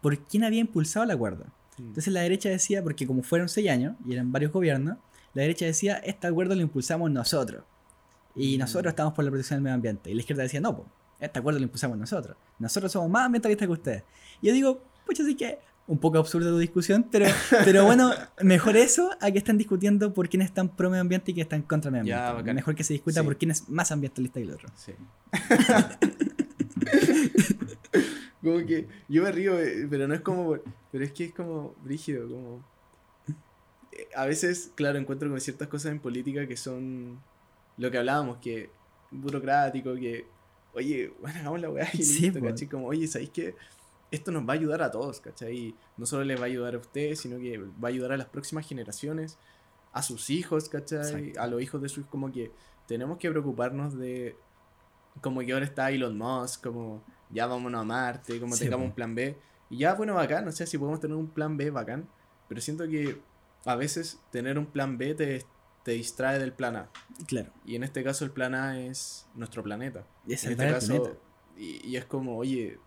[0.03, 1.45] Por quién había impulsado el acuerdo.
[1.79, 4.99] Entonces la derecha decía, porque como fueron seis años y eran varios gobiernos,
[5.35, 7.63] la derecha decía, este acuerdo lo impulsamos nosotros.
[8.35, 8.59] Y mm.
[8.59, 10.11] nosotros estamos por la protección del medio ambiente.
[10.11, 10.89] Y la izquierda decía, no, pues,
[11.21, 12.37] este acuerdo lo impulsamos nosotros.
[12.59, 14.03] Nosotros somos más ambientalistas que ustedes.
[14.43, 17.27] Y yo digo, pues así que un poco absurda tu discusión, pero,
[17.65, 21.35] pero bueno, mejor eso a que estén discutiendo por quién están pro medio ambiente y
[21.35, 22.55] quién están contra medio ambiente.
[22.55, 24.69] mejor que se discuta por quién es más ambientalista que el otro.
[24.77, 24.93] Sí.
[28.41, 30.59] como que yo me río, eh, pero no es como.
[30.93, 32.65] Pero es que es como rígido, como.
[33.91, 37.21] Eh, a veces, claro, encuentro como ciertas cosas en política que son
[37.79, 38.71] lo que hablábamos, que
[39.11, 40.25] burocrático, que,
[40.73, 42.69] oye, bueno, hagamos la weá y listo, pues.
[42.71, 43.57] Como, oye, ¿sabéis que
[44.11, 45.75] esto nos va a ayudar a todos, ¿cachai?
[45.97, 48.29] No solo les va a ayudar a ustedes, sino que va a ayudar a las
[48.29, 49.39] próximas generaciones,
[49.93, 51.33] a sus hijos, ¿cachai?
[51.39, 52.53] A los hijos de sus, como que
[52.87, 54.37] tenemos que preocuparnos de,
[55.21, 59.15] como que ahora está Elon Musk, como ya vámonos a Marte, como tengamos un plan
[59.15, 59.37] B.
[59.69, 62.09] Y ya, bueno, bacán, no sé si podemos tener un plan B bacán,
[62.49, 63.21] pero siento que
[63.65, 65.45] a veces tener un plan B te
[65.83, 66.91] te distrae del plan A.
[67.27, 67.53] Claro.
[67.65, 70.07] Y en este caso el plan A es nuestro planeta.
[70.27, 71.19] Y es en este caso, planeta.
[71.57, 72.79] y, y es como, oye,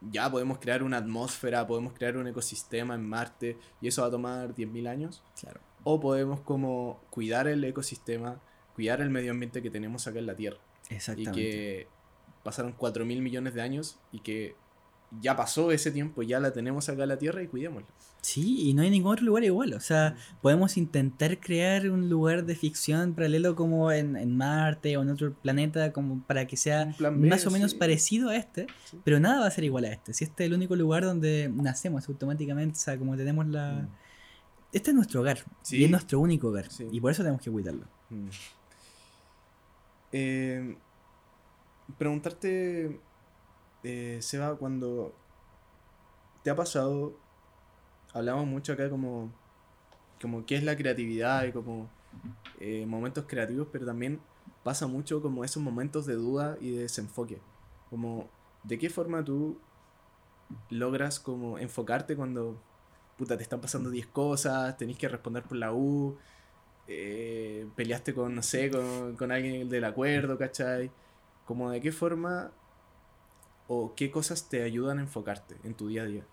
[0.00, 4.10] ya podemos crear una atmósfera, podemos crear un ecosistema en Marte y eso va a
[4.10, 5.22] tomar 10.000 años.
[5.38, 5.60] Claro.
[5.84, 8.40] O podemos como cuidar el ecosistema,
[8.74, 10.58] cuidar el medio ambiente que tenemos acá en la Tierra.
[10.88, 11.40] Y Exactamente.
[11.40, 11.88] que
[12.42, 14.56] pasaron 4.000 millones de años y que
[15.20, 17.88] ya pasó ese tiempo, ya la tenemos acá en la Tierra y cuidémosla.
[18.22, 19.72] Sí, y no hay ningún otro lugar igual.
[19.72, 20.36] O sea, Mm.
[20.42, 25.32] podemos intentar crear un lugar de ficción paralelo como en, en Marte o en otro
[25.32, 27.78] planeta, como para que sea B, más o menos sí.
[27.78, 29.00] parecido a este, Sí.
[29.04, 30.12] pero nada va a ser igual a este.
[30.12, 33.72] Si este es el único lugar donde nacemos automáticamente, o sea, como tenemos la...
[33.72, 33.88] Mm.
[34.72, 35.78] Este es nuestro hogar, Sí.
[35.78, 37.86] y es nuestro único hogar, y por eso tenemos que cuidarlo.
[38.10, 38.28] Mm.
[40.12, 40.76] Eh,
[41.98, 43.00] preguntarte,
[43.82, 45.14] eh, Seba, cuando
[46.42, 47.14] te ha pasado,
[48.12, 49.30] hablamos mucho acá como,
[50.20, 51.88] como qué es la creatividad y como
[52.60, 54.20] eh, momentos creativos, pero también
[54.62, 57.40] pasa mucho como esos momentos de duda y de desenfoque.
[57.88, 58.28] Como,
[58.64, 59.58] ¿de qué forma tú
[60.70, 62.60] logras como enfocarte cuando
[63.20, 66.16] puta, te están pasando 10 cosas, tenés que responder por la U,
[66.88, 70.90] eh, peleaste con, no sé, con, con alguien del acuerdo, ¿cachai?
[71.44, 72.50] Como de qué forma
[73.72, 76.24] o qué cosas te ayudan a enfocarte en tu día a día.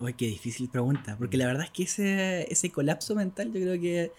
[0.00, 3.80] Uy, qué difícil pregunta, porque la verdad es que ese, ese colapso mental yo creo
[3.80, 4.12] que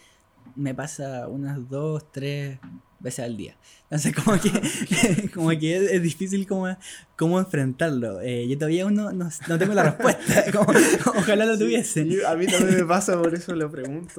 [0.55, 2.59] me pasa unas dos, tres
[2.99, 3.57] veces al día.
[3.89, 6.77] Entonces como que, como que es, es difícil como,
[7.17, 8.21] cómo enfrentarlo.
[8.21, 10.71] Eh, yo todavía aún no, no, tengo la respuesta, como-
[11.17, 12.03] ojalá lo tuviese.
[12.05, 14.13] Sí, a mí también me pasa, por eso lo pregunto.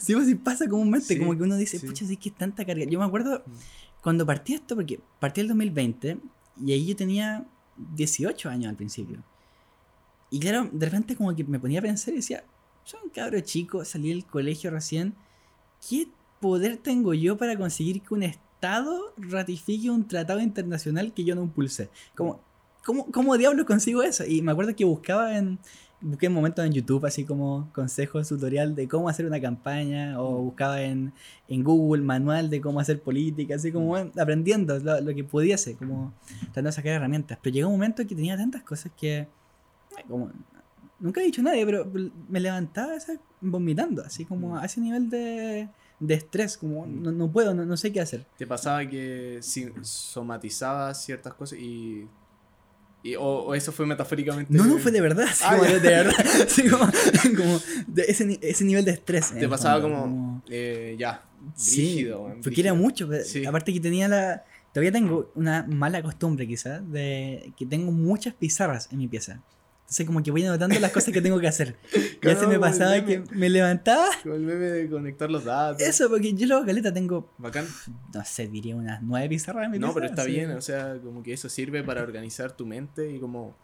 [0.00, 2.64] Sí, pues sí pasa comúnmente, Sí, como que uno dice, pucha, sí que es tanta
[2.64, 2.84] carga.
[2.86, 3.52] Yo me acuerdo Mm.
[4.02, 6.18] cuando partí esto, porque partí el 2020
[6.62, 7.46] y ahí yo tenía
[7.94, 9.22] 18 años al principio.
[10.30, 12.44] Y claro, de repente como que me ponía a pensar y decía,
[12.84, 15.14] soy un cabro chico, salí del colegio recién,
[15.88, 16.08] ¿qué
[16.40, 21.42] poder tengo yo para conseguir que un Estado ratifique un tratado internacional que yo no
[21.42, 21.90] impulsé?
[22.14, 22.40] Como,
[22.84, 24.24] ¿cómo, ¿Cómo diablos consigo eso?
[24.24, 25.58] Y me acuerdo que buscaba en,
[26.04, 30.40] busqué en momentos en YouTube así como consejos, tutorial de cómo hacer una campaña, o
[30.40, 30.44] Mm.
[30.44, 31.12] buscaba en,
[31.48, 33.88] en Google manual de cómo hacer política, así como Mm.
[33.88, 36.12] bueno, aprendiendo lo, lo que pudiese, como
[36.52, 37.38] tratando de sacar herramientas.
[37.42, 39.26] Pero llegó un momento que tenía tantas cosas que,
[40.08, 40.30] como,
[41.00, 41.90] nunca he dicho a nadie, pero
[42.28, 43.20] me levantaba ¿sabes?
[43.40, 44.58] vomitando, así como Mm.
[44.58, 45.68] a ese nivel de,
[46.00, 48.26] de estrés, como no, no puedo, no, no sé qué hacer.
[48.36, 49.40] ¿Te pasaba que
[49.82, 52.06] somatizabas ciertas cosas y...
[53.04, 54.52] y- o, o eso fue metafóricamente?
[54.52, 56.14] No, no, fue de verdad, así Ah, como de, verdad,
[56.44, 56.88] así como,
[57.36, 59.30] como de ese, ese nivel de estrés.
[59.32, 61.22] Te el pasaba fondo, como, eh, ya,
[61.54, 63.08] Sí, brígido, weón, porque era mucho.
[63.24, 63.44] Sí.
[63.46, 64.44] Aparte que tenía la...
[64.72, 69.40] Todavía tengo una mala costumbre quizás de que tengo muchas pizarras en mi pieza.
[69.84, 71.76] Entonces como que voy anotando las cosas que tengo que hacer.
[72.22, 74.06] Y a veces me pasaba que me levantaba.
[74.22, 75.82] Como el meme de conectar los datos.
[75.82, 77.66] Eso, porque yo luego caleta tengo, Bacán.
[78.14, 80.30] no sé, diría unas nueve pizarras en mi No, pero está así.
[80.30, 83.54] bien, o sea, como que eso sirve para organizar tu mente y como...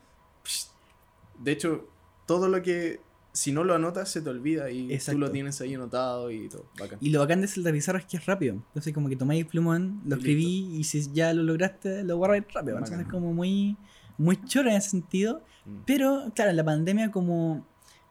[1.38, 1.88] De hecho,
[2.26, 3.00] todo lo que...
[3.32, 5.20] Si no lo anotas, se te olvida y tú Exacto.
[5.20, 6.66] lo tienes ahí anotado y todo.
[6.78, 6.98] Bacán.
[7.00, 8.54] Y lo bacán de esa pizarra es que es rápido.
[8.56, 12.16] Entonces como que tomáis el plumón, lo Y escribí y si ya lo lograste, lo
[12.16, 12.74] guardáis rápido.
[12.74, 12.92] Bacán.
[12.92, 13.76] Entonces es como muy,
[14.20, 15.42] muy chora en ese sentido.
[15.66, 15.76] Mm.
[15.86, 17.66] Pero, claro, la pandemia como,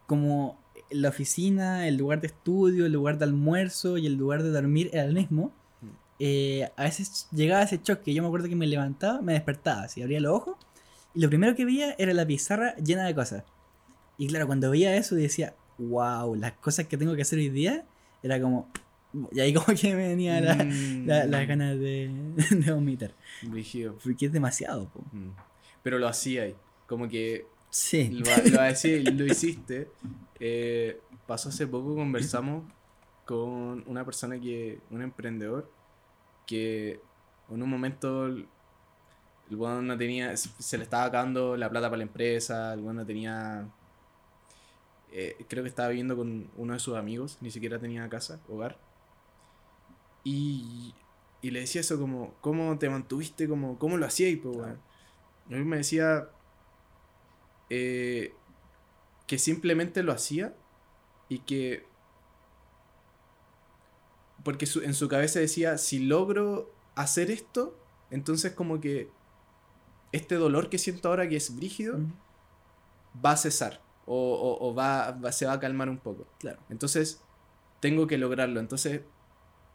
[0.08, 0.60] como
[0.92, 4.90] la oficina, el lugar de estudio, el lugar de almuerzo y el lugar de dormir
[4.94, 5.88] era el mismo, Mm.
[6.20, 8.14] eh, a veces llegaba ese choque.
[8.14, 10.58] Yo me acuerdo que me levantaba, me despertaba, así abría los ojos
[11.14, 13.44] y lo primero que veía era la pizarra llena de cosas.
[14.18, 17.86] Y claro, cuando veía eso decía, wow, las cosas que tengo que hacer hoy día,
[18.24, 18.68] era como...
[19.32, 21.08] Y ahí como que me venía la- Mm.
[21.08, 22.12] la- las ganas de,
[22.66, 23.14] de vomitar.
[24.04, 24.90] Porque es demasiado.
[24.90, 25.02] po.
[25.14, 25.30] Mm.
[25.90, 26.56] Pero lo hacía ahí.
[26.86, 28.10] Como que Sí.
[28.12, 29.90] lo, lo hacía y lo hiciste.
[30.40, 32.64] Eh, pasó hace poco, conversamos
[33.26, 35.68] con una persona que, un emprendedor,
[36.46, 37.00] que
[37.50, 38.46] en un momento el
[39.50, 43.06] weón no tenía, se le estaba acabando la plata para la empresa, el weón no
[43.08, 43.68] tenía,
[45.12, 48.78] eh, creo que estaba viviendo con uno de sus amigos, ni siquiera tenía casa, hogar.
[50.24, 50.94] Y,
[51.42, 53.48] y le decía eso como, ¿cómo te mantuviste?
[53.48, 54.38] Como, ¿Cómo lo hacías?
[54.40, 54.89] po, weón?
[55.50, 56.30] Y él me decía
[57.70, 58.34] eh,
[59.28, 60.56] que simplemente lo hacía
[61.28, 61.86] y que...
[64.44, 67.78] Porque su- en su cabeza decía, si logro hacer esto,
[68.10, 69.10] entonces como que
[70.12, 72.00] este dolor que siento ahora que es brígido
[73.24, 76.26] va a cesar o, o- o va, va- se va a calmar un poco.
[76.40, 76.60] Claro.
[76.70, 77.22] Entonces,
[77.80, 78.60] tengo que lograrlo.
[78.60, 79.02] Entonces,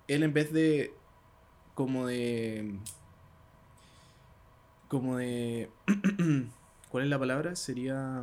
[0.09, 0.95] él en vez de.
[1.75, 2.79] como de.
[4.95, 5.71] Como de.
[6.89, 7.57] ¿Cuál es la palabra?
[7.57, 8.23] Sería.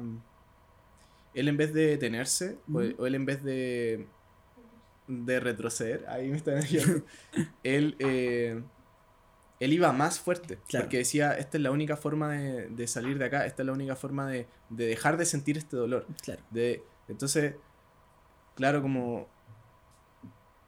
[1.33, 4.07] Él en vez de detenerse, o- él en vez de
[5.07, 7.03] de retroceder, ahí me está diciendo,
[7.63, 8.61] él, eh,
[9.59, 10.57] él iba más fuerte.
[10.69, 10.85] Claro.
[10.85, 13.73] Porque decía, esta es la única forma de, de salir de acá, esta es la
[13.73, 16.05] única forma de, de dejar de sentir este dolor.
[16.21, 16.41] Claro.
[16.49, 17.55] De, entonces,
[18.55, 19.27] claro, como...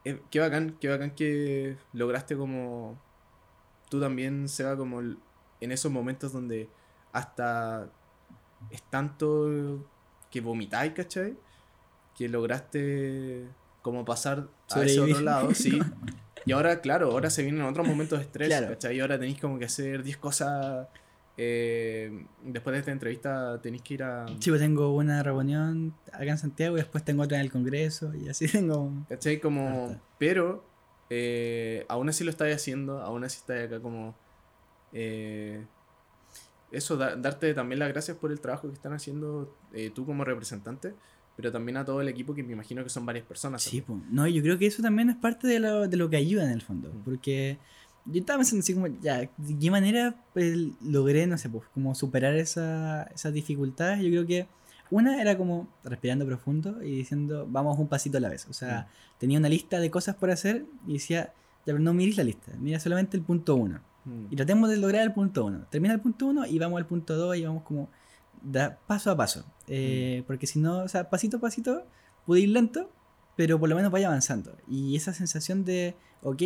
[0.03, 2.99] eh, qué bacán, qué bacán que lograste como...
[3.89, 5.19] Tú también, Seba, como el-
[5.63, 6.69] en esos momentos donde
[7.11, 7.89] hasta
[8.69, 9.85] es tanto
[10.31, 11.35] que vomitáis, ¿cachai?
[12.15, 13.47] Que lograste
[13.81, 15.79] como pasar a ese otro lado, sí.
[16.45, 18.67] Y ahora, claro, ahora se vienen otros momentos de estrés, Claro.
[18.67, 18.97] ¿cachai?
[18.97, 20.87] Y ahora tenéis como que hacer 10 cosas.
[21.37, 24.25] eh, después de esta entrevista tenéis que ir a...
[24.41, 28.13] Sí, pues tengo una reunión acá en Santiago y después tengo otra en el Congreso
[28.13, 28.91] y así tengo...
[29.07, 29.39] ¿Cachai?
[29.39, 30.01] Como, Harta.
[30.19, 30.65] pero
[31.09, 34.13] eh, aún así lo estáis haciendo, aún así estáis acá como...
[34.93, 35.65] eh,
[36.71, 40.23] eso, da- darte también las gracias por el trabajo que están haciendo eh, tú como
[40.23, 40.95] representante,
[41.35, 43.63] pero también a todo el equipo que me imagino que son varias personas.
[43.63, 43.99] Sí, pues.
[44.09, 46.51] No, yo creo que eso también es parte de lo, de lo que ayuda en
[46.51, 46.89] el fondo.
[46.89, 47.03] Mm.
[47.03, 47.57] Porque
[48.05, 51.95] yo estaba pensando así como, ya, ¿de qué manera pues, logré, no sé, pues, como
[51.95, 54.03] superar esa, esas dificultades?
[54.03, 54.47] Yo creo que
[54.91, 58.47] una era como respirando profundo y diciendo, vamos un pasito a la vez.
[58.47, 58.87] O sea,
[59.17, 61.33] tenía una lista de cosas por hacer y decía,
[61.65, 63.79] ya, pero no mires la lista, mira solamente el punto uno.
[64.05, 64.25] Mm.
[64.31, 65.67] Y tratemos de lograr el punto 1.
[65.69, 67.89] Termina el punto 1 y vamos al punto 2 y vamos como
[68.41, 69.45] da, paso a paso.
[69.67, 71.85] Eh, Porque si no, o sea, pasito a pasito,
[72.25, 72.89] puede ir lento,
[73.35, 74.55] pero por lo menos vaya avanzando.
[74.67, 76.41] Y esa sensación de, ok,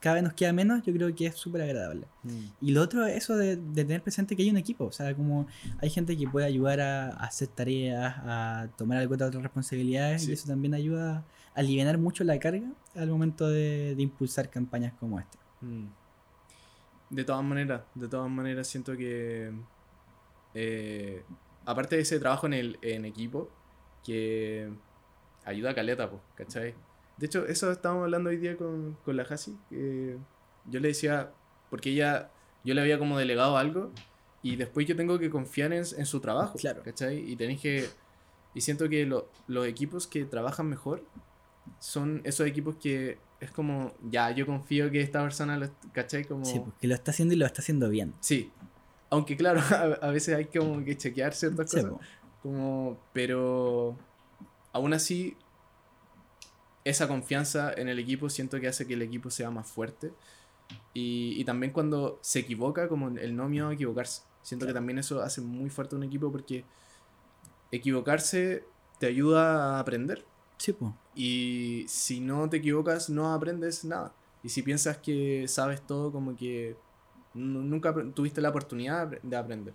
[0.00, 2.06] cada vez nos queda menos, yo creo que es súper agradable.
[2.22, 2.44] Mm.
[2.62, 4.84] Y lo otro, eso de, de tener presente que hay un equipo.
[4.86, 5.46] O sea, como
[5.82, 10.30] hay gente que puede ayudar a, a hacer tareas, a tomar alguna otras responsabilidades, Sí.
[10.30, 14.94] y eso también ayuda a aliviar mucho la carga al momento de, de impulsar campañas
[14.98, 15.38] como esta.
[15.60, 15.86] Mm.
[17.10, 19.52] De todas maneras, de todas maneras siento que
[20.54, 21.22] eh,
[21.66, 23.50] aparte de ese trabajo en el en equipo
[24.04, 24.70] que
[25.44, 26.74] ayuda a Caleta, pues, ¿cachai?
[27.16, 30.16] De hecho, eso estábamos hablando hoy día con, con la Hasi, que
[30.66, 31.32] yo le decía,
[31.68, 32.30] porque ella,
[32.64, 33.90] yo le había como delegado algo
[34.42, 36.82] y después yo tengo que confiar en, en su trabajo, Claro.
[36.82, 37.18] ¿cachai?
[37.30, 37.88] Y tenéis que,
[38.54, 41.04] y siento que lo- los equipos que trabajan mejor
[41.78, 46.24] son esos equipos que es como, ya, yo confío que esta persona, lo, ¿cachai?
[46.24, 48.14] Como, Sí, porque lo está haciendo y lo está haciendo bien.
[48.20, 48.50] Sí.
[49.08, 51.90] Aunque claro, a, a veces hay como que chequear ciertas Sí, cosas.
[51.92, 52.00] po.
[52.42, 53.96] Como, pero
[54.72, 55.36] aún así,
[56.84, 60.12] esa confianza en el equipo siento que hace que el equipo sea más fuerte.
[60.94, 64.22] Y, y también cuando se equivoca, como el no miedo a equivocarse.
[64.42, 66.64] Siento que también eso hace muy fuerte un equipo porque
[67.72, 68.64] equivocarse
[68.98, 70.24] te ayuda a aprender.
[70.60, 70.94] Sí, po.
[71.14, 74.12] Y si no te equivocas, no aprendes nada.
[74.42, 76.76] Y si piensas que sabes todo, como que
[77.32, 79.74] nu- nunca tuviste la oportunidad de apre- de aprender.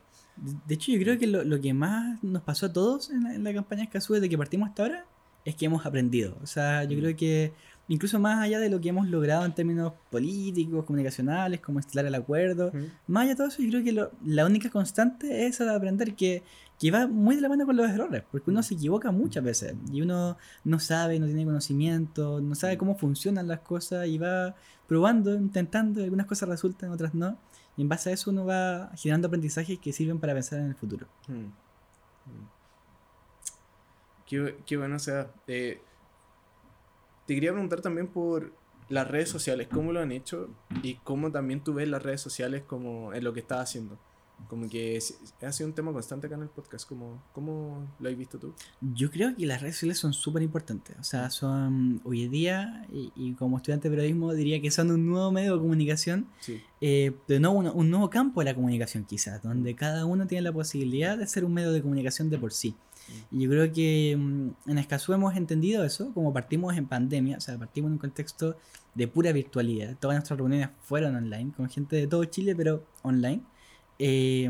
[0.68, 3.34] De hecho, yo creo que lo, lo que más nos pasó a todos en la,
[3.34, 5.06] en la campaña Escazú desde que partimos hasta ahora
[5.44, 6.38] es que hemos aprendido.
[6.44, 7.00] O sea, yo Mm.
[7.02, 7.54] creo que
[7.88, 12.16] incluso más allá de lo que hemos logrado en términos políticos, comunicacionales, como instalar el
[12.16, 12.72] acuerdo,
[13.08, 16.44] más allá de todo eso, yo creo que lo- la única constante es aprender que,
[16.80, 18.64] que va muy de la mano con los errores, porque uno Mm.
[18.64, 23.48] se equivoca muchas veces y uno no sabe, no tiene conocimiento, no sabe cómo funcionan
[23.48, 24.56] las cosas y va
[24.88, 27.38] probando, intentando, y algunas cosas resultan, otras no.
[27.78, 30.76] Y en base a eso uno va generando aprendizajes que sirven para pensar en el
[30.76, 31.08] futuro.
[31.28, 31.34] Mm.
[31.34, 32.50] Mm.
[34.26, 35.82] Qué, qué bueno, o sea, eh,
[37.26, 38.54] te quería preguntar también por
[38.90, 40.50] las redes sociales, cómo lo han hecho
[40.84, 43.98] y cómo también tú ves las redes sociales como en lo que estás haciendo.
[44.48, 45.00] Como que
[45.42, 48.54] ha sido un tema constante acá en el podcast, como, ¿cómo lo has visto tú?
[48.82, 50.96] Yo creo que las redes sociales son súper importantes.
[51.00, 54.92] O sea, son hoy en día, y, y como estudiante de periodismo, diría que son
[54.92, 56.62] un nuevo medio de comunicación, Sí.
[56.82, 60.44] eh, de nuevo un, un nuevo campo de la comunicación quizás, donde cada uno tiene
[60.44, 62.76] la posibilidad de ser un medio de comunicación de por sí.
[63.32, 67.42] Y yo creo que mm, en Escazú hemos entendido eso, como partimos en pandemia, o
[67.42, 68.58] sea, partimos en un contexto
[68.96, 69.96] de pura virtualidad.
[70.00, 73.42] Todas nuestras reuniones fueron online, con gente de todo Chile, pero online.
[74.00, 74.50] Eh,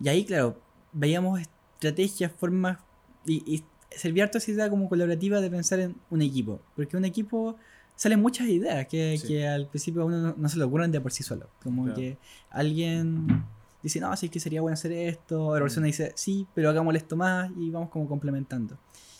[0.00, 0.60] y ahí, claro,
[0.92, 2.78] veíamos estrategias, formas,
[3.24, 7.04] y, y servía harto esa idea como colaborativa de pensar en un equipo, porque un
[7.04, 7.56] equipo
[7.96, 9.28] salen muchas ideas que, Sí.
[9.28, 11.48] que al principio a uno no, no se le ocurren de por sí solo.
[11.62, 11.96] Como Claro.
[11.98, 12.16] que
[12.50, 13.44] alguien
[13.82, 15.64] dice, no, sí que sería bueno hacer esto, otra Mm.
[15.64, 18.78] persona dice, sí, pero hagámosle esto más y vamos como complementando.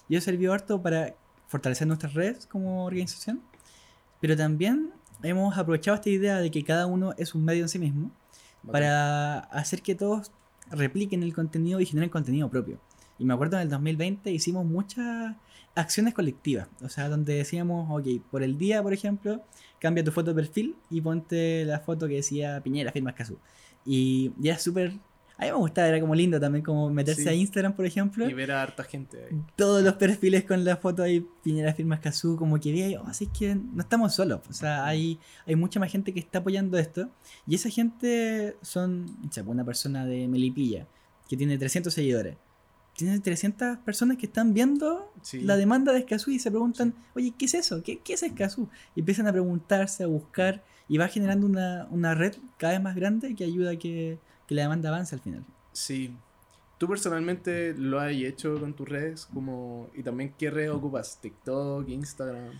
[0.08, 1.14] Y eso sirvió harto para
[1.48, 3.40] fortalecer nuestras redes como organización,
[4.20, 4.90] pero también
[5.22, 8.10] hemos aprovechado esta idea de que cada uno es un medio en sí mismo
[8.70, 10.30] Para hacer que todos
[10.70, 12.78] repliquen el contenido y generen contenido propio.
[13.18, 15.36] Y me acuerdo en el 2020 hicimos muchas
[15.74, 19.42] acciones colectivas, o sea, donde decíamos, ok, por el día, por ejemplo,
[19.78, 23.38] cambia tu foto de perfil y ponte la foto que decía Piñera, firma Escazú.
[23.84, 24.94] Y ya es súper
[25.38, 27.28] A mí me gustaba, era como lindo también como meterse Sí.
[27.28, 28.28] a Instagram, por ejemplo.
[28.28, 29.40] Y ver a harta gente ahí.
[29.56, 33.24] Todos los perfiles con la foto ahí, Piñera Firmas Cazú, como que ahí, oh, así
[33.24, 34.40] es que no estamos solos.
[34.48, 37.10] O sea, hay, hay mucha más gente que está apoyando esto.
[37.46, 40.86] Y esa gente son, o sea, una persona de Melipilla,
[41.28, 42.36] que tiene 300 seguidores.
[42.94, 45.40] Tiene 300 personas que están viendo Sí.
[45.40, 47.82] la demanda de Escazú y se preguntan, oye, ¿qué es eso?
[47.82, 48.68] ¿Qué, qué es Escazú?
[48.94, 52.94] Y empiezan a preguntarse, a buscar, y va generando una, una red cada vez más
[52.94, 54.18] grande que ayuda a que,
[54.52, 55.44] que la demanda avance al final.
[55.72, 56.14] Sí.
[56.78, 59.26] ¿Tú personalmente lo has hecho con tus redes?
[59.32, 59.88] Como...
[59.94, 61.18] ¿Y también qué redes ocupas?
[61.20, 62.52] ¿TikTok, Instagram?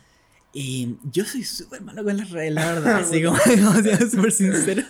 [0.55, 2.97] Y yo soy súper malo con las redes, la verdad.
[2.99, 4.83] Así como, como siendo súper sincero.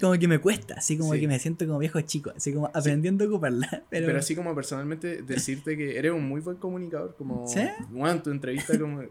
[0.00, 1.20] Como que me cuesta, así como Sí.
[1.20, 3.68] que me siento como viejo chico, así como aprendiendo a ocuparla.
[3.90, 7.60] Pero, Pero, así como personalmente decirte que eres un muy buen comunicador, como ¿Sí?
[7.90, 9.02] bueno, tu entrevista como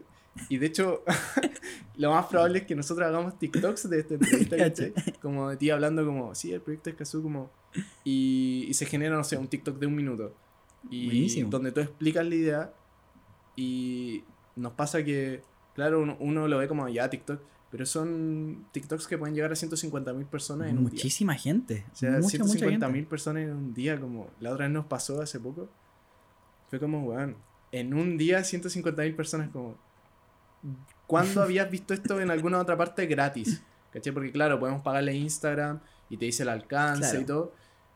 [0.48, 1.02] y de hecho
[1.96, 4.92] lo más probable es que nosotros hagamos TikToks de esta entrevista, ¿cachai?
[5.20, 7.50] como de ti hablando como, sí, el proyecto es Kazoo como
[8.04, 10.34] y, y se genera, no sé, un TikTok de un minuto
[10.90, 11.50] y Buenísimo.
[11.50, 12.74] donde tú explicas la idea
[13.56, 14.24] y
[14.56, 15.42] nos pasa que,
[15.74, 19.54] claro, uno, uno lo ve como ya TikTok, pero son TikToks que pueden llegar a
[19.54, 20.92] 150.000 personas en un día.
[20.92, 21.84] muchísima gente.
[21.92, 22.98] O sea, mucha, mucha 150 gente.
[22.98, 25.68] mil personas en un día, como la otra vez nos pasó hace poco.
[26.70, 27.36] Fue como, weón,
[27.72, 29.76] en un día 150 mil personas, como.
[31.06, 33.62] ¿Cuándo habías visto esto en alguna otra parte gratis?
[33.92, 34.12] ¿Cachai?
[34.12, 35.80] Porque, claro, podemos pagarle Instagram
[36.10, 37.20] y te dice el alcance Claro.
[37.20, 37.52] y todo,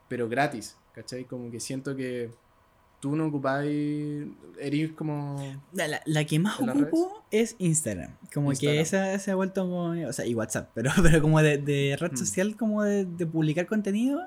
[0.09, 1.25] pero gratis, ¿cachai?
[1.25, 2.31] Como que siento que
[3.01, 4.27] tú no ocupáis.
[4.59, 5.37] Eres como.
[5.73, 8.17] La, la- la que más ¿En las ocupo es Instagram.
[8.33, 8.77] Como Instagram.
[8.77, 9.91] que esa se ha vuelto como.
[10.09, 12.17] O sea, y WhatsApp, pero, pero como de, de red Mm.
[12.17, 14.21] social, como de, de publicar contenido.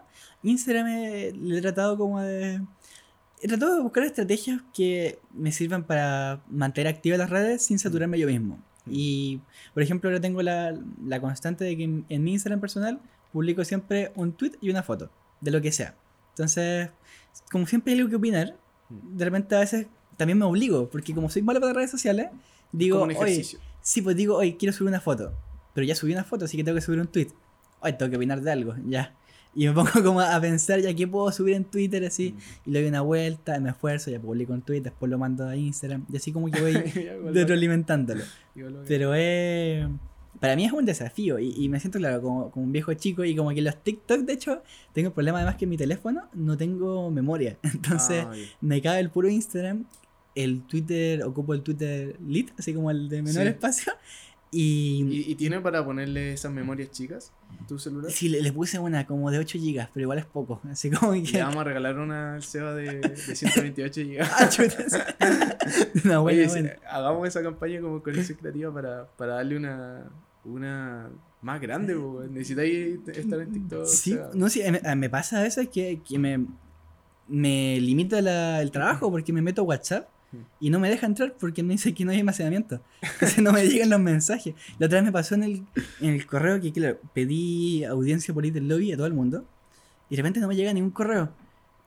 [0.44, 2.62] Instagram le he tratado como de.
[3.42, 8.18] He tratado de buscar estrategias que me sirvan para mantener activas las redes sin saturarme
[8.20, 8.56] yo mismo.
[8.86, 8.92] Mm.
[8.92, 9.42] Y,
[9.74, 13.00] por ejemplo, ahora tengo la, la constante de que en, en mi Instagram personal
[13.32, 15.10] publico siempre un tweet y una foto,
[15.42, 15.96] de lo que sea.
[16.32, 16.90] Entonces,
[17.52, 18.56] como siempre hay algo que opinar,
[18.90, 19.18] Mm.
[19.18, 22.28] de repente a veces también me obligo, porque como soy malo para las redes sociales,
[22.72, 23.60] digo, como un oye, ejercicio.
[23.82, 25.34] sí, pues digo, hoy quiero subir una foto,
[25.74, 27.30] pero ya subí una foto, así que tengo que subir un tweet.
[27.80, 29.14] Hoy tengo que opinar de algo, ya.
[29.56, 32.36] Y me pongo como a pensar ya qué puedo subir en Twitter así,
[32.66, 35.56] y le doy una vuelta, me esfuerzo, ya publico un tweet, después lo mando a
[35.56, 36.74] Instagram, y así como que voy
[37.34, 38.24] retroalimentándolo.
[38.88, 39.88] Pero es.
[40.39, 43.24] Para mí es un desafío y, y me siento, claro, como, como un viejo chico
[43.24, 46.24] y como que los TikTok, de hecho, tengo el problema además que en mi teléfono
[46.34, 47.58] no tengo memoria.
[47.64, 49.86] Entonces, Ah, me cabe el puro Instagram,
[50.36, 53.47] el Twitter, ocupo el Twitter lit, así como el de menor Sí.
[53.49, 53.93] espacio.
[54.52, 57.34] Y, ¿Y, y tiene para ponerle esas memorias chicas?
[57.68, 58.10] ¿Tu celular?
[58.12, 60.62] sí, le, le puse una como de 8 GB, pero igual es poco.
[60.70, 61.22] Así como que.
[61.34, 64.22] Le vamos a regalar una al Seba de, de 128 GB.
[64.22, 64.98] Ah, chutas.
[66.22, 70.10] Oye, hagamos esa campaña como conexión creativa para, para darle una,
[70.46, 71.10] una
[71.41, 71.96] más grande.
[72.30, 73.86] Necesitáis estar en TikTok.
[73.86, 76.46] Sí, no, sí, me, me pasa a veces que, que me,
[77.28, 80.08] me limita la- el trabajo porque me meto a WhatsApp
[80.60, 82.82] y no me deja entrar porque me dice que no hay almacenamiento.
[83.02, 84.56] Entonces no me llegan los mensajes.
[84.80, 85.64] La otra vez me pasó en el,
[86.02, 89.46] en el correo que, claro, pedí audiencia por Little Lobby a todo el mundo
[90.10, 91.30] y de repente no me llega ningún correo.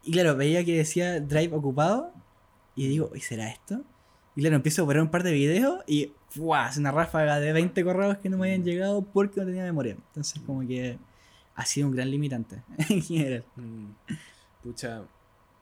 [0.05, 2.13] Y claro, veía que decía Drive ocupado
[2.75, 3.83] y digo, ¿y será esto?
[4.37, 6.67] Y claro, empiezo a poner un par de videos y ¡fua!
[6.67, 9.97] hace una ráfaga de 20 correos que no me habían llegado porque no tenía memoria.
[10.09, 10.99] Entonces como que
[11.57, 13.45] ha sido un gran limitante en general.
[13.57, 13.87] mm,
[14.63, 15.03] Pucha.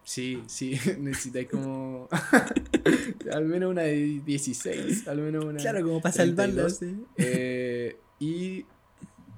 [0.07, 2.09] Sí, sí, necesitáis como.
[3.33, 5.09] al menos una de 16.
[5.09, 5.59] Al menos una.
[5.59, 6.67] Claro, como para salvarlo.
[6.69, 6.77] 32.
[6.77, 7.05] sí.
[7.17, 8.65] Eh, y.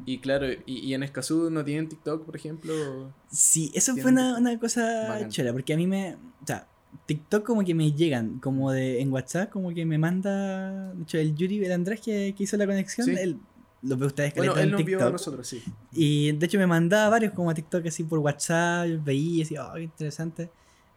[0.05, 3.13] Y claro, y, y en Escazú no tienen TikTok, por ejemplo.
[3.31, 6.15] Sí, eso fue una, una cosa chola, porque a mí me.
[6.43, 6.67] O sea,
[7.07, 10.93] TikTok como que me llegan, como de en WhatsApp, como que me manda.
[10.93, 13.15] De hecho, el Yuri, el Andrés que, que hizo la conexión, Sí.
[13.19, 13.39] él
[13.83, 15.13] lo ve ustedes Bueno, caleta él en nos vio a TikTok.
[15.13, 15.63] nosotros, sí.
[15.93, 19.67] Y de hecho me mandaba varios como a TikTok así por WhatsApp, veía y decía,
[19.69, 20.51] oh, qué interesante.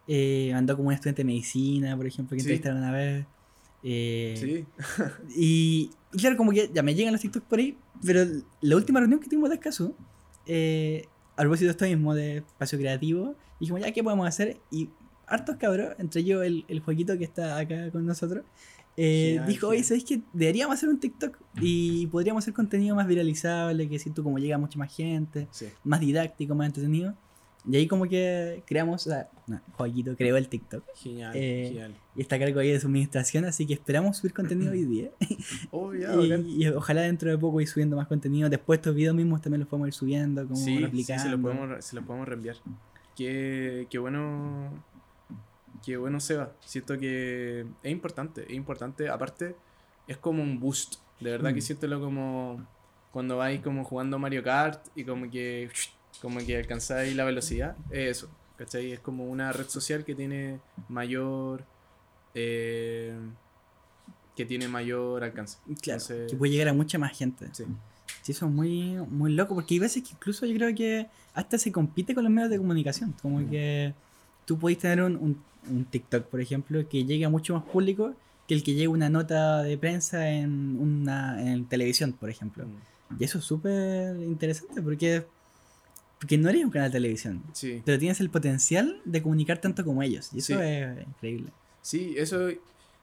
[0.08, 2.46] Eh, mandó como un estudiante de medicina, por ejemplo, que Sí.
[2.48, 3.26] entrevistaron una vez.
[3.84, 4.64] Eh, Sí.
[5.36, 8.24] Y, y claro, como que ya me llegan los TikToks por ahí, pero
[8.60, 9.94] la última reunión que tuvimos de Escazú,
[10.46, 11.06] eh,
[11.36, 14.58] a propósito de esto mismo, de espacio creativo, dijimos, ya, ¿qué podemos hacer?
[14.70, 14.90] Y
[15.26, 18.44] hartos cabros, entre ellos el, el Joaquito que está acá con nosotros,
[18.96, 19.82] eh, Genial, dijo, oye.
[19.84, 21.38] ¿sabéis que deberíamos hacer un TikTok?
[21.60, 25.48] Y podríamos hacer contenido más viralizable, que si tú como llega a mucha más gente,
[25.50, 25.66] Sí.
[25.84, 27.14] más didáctico, más entretenido.
[27.64, 31.94] Y ahí como que creamos, o sea, no, Joaquito creó el TikTok Genial, Eh, genial.
[32.16, 35.10] y está a cargo ahí de su administración, así que esperamos subir contenido hoy día.
[35.70, 36.44] Oh, bacán.
[36.48, 38.50] Y, y ojalá dentro de poco ir subiendo más contenido.
[38.50, 41.22] Después estos videos mismos también los podemos ir subiendo, como Sí, sí, replicando.
[41.22, 42.56] se lo podemos, se lo podemos reenviar.
[43.16, 44.82] Qué, qué bueno.
[45.84, 46.52] Qué bueno, Seba.
[46.64, 49.08] Siento que es importante, es importante.
[49.08, 49.56] Aparte,
[50.06, 50.96] es como un boost.
[51.20, 51.62] De verdad que Mm.
[51.62, 52.66] siéntelo como
[53.12, 55.70] cuando vais como jugando Mario Kart y como que
[56.20, 58.92] como que alcanzáis la velocidad, es eso, ¿cachai?
[58.92, 61.64] Es como una red social que tiene mayor...
[62.34, 63.16] eh,
[64.36, 65.58] que tiene mayor alcance.
[65.82, 67.48] Claro, Entonces, que puede llegar a mucha más gente.
[67.52, 67.64] sí.
[68.22, 71.58] Sí, eso es muy, muy loco, porque hay veces que incluso yo creo que hasta
[71.58, 73.14] se compite con los medios de comunicación.
[73.20, 73.50] Como Mm.
[73.50, 73.94] que
[74.46, 78.14] tú podés tener un, un, un TikTok, por ejemplo, que llegue a mucho más público
[78.48, 82.64] que el que llegue una nota de prensa en una en televisión, por ejemplo.
[82.66, 83.16] Mm.
[83.20, 85.24] Y eso es súper interesante porque,
[86.18, 87.82] porque no eres un canal de televisión, Sí.
[87.84, 90.30] pero tienes el potencial de comunicar tanto como ellos.
[90.32, 90.60] Y eso Sí.
[90.60, 91.50] es increíble.
[91.82, 92.48] Sí, eso.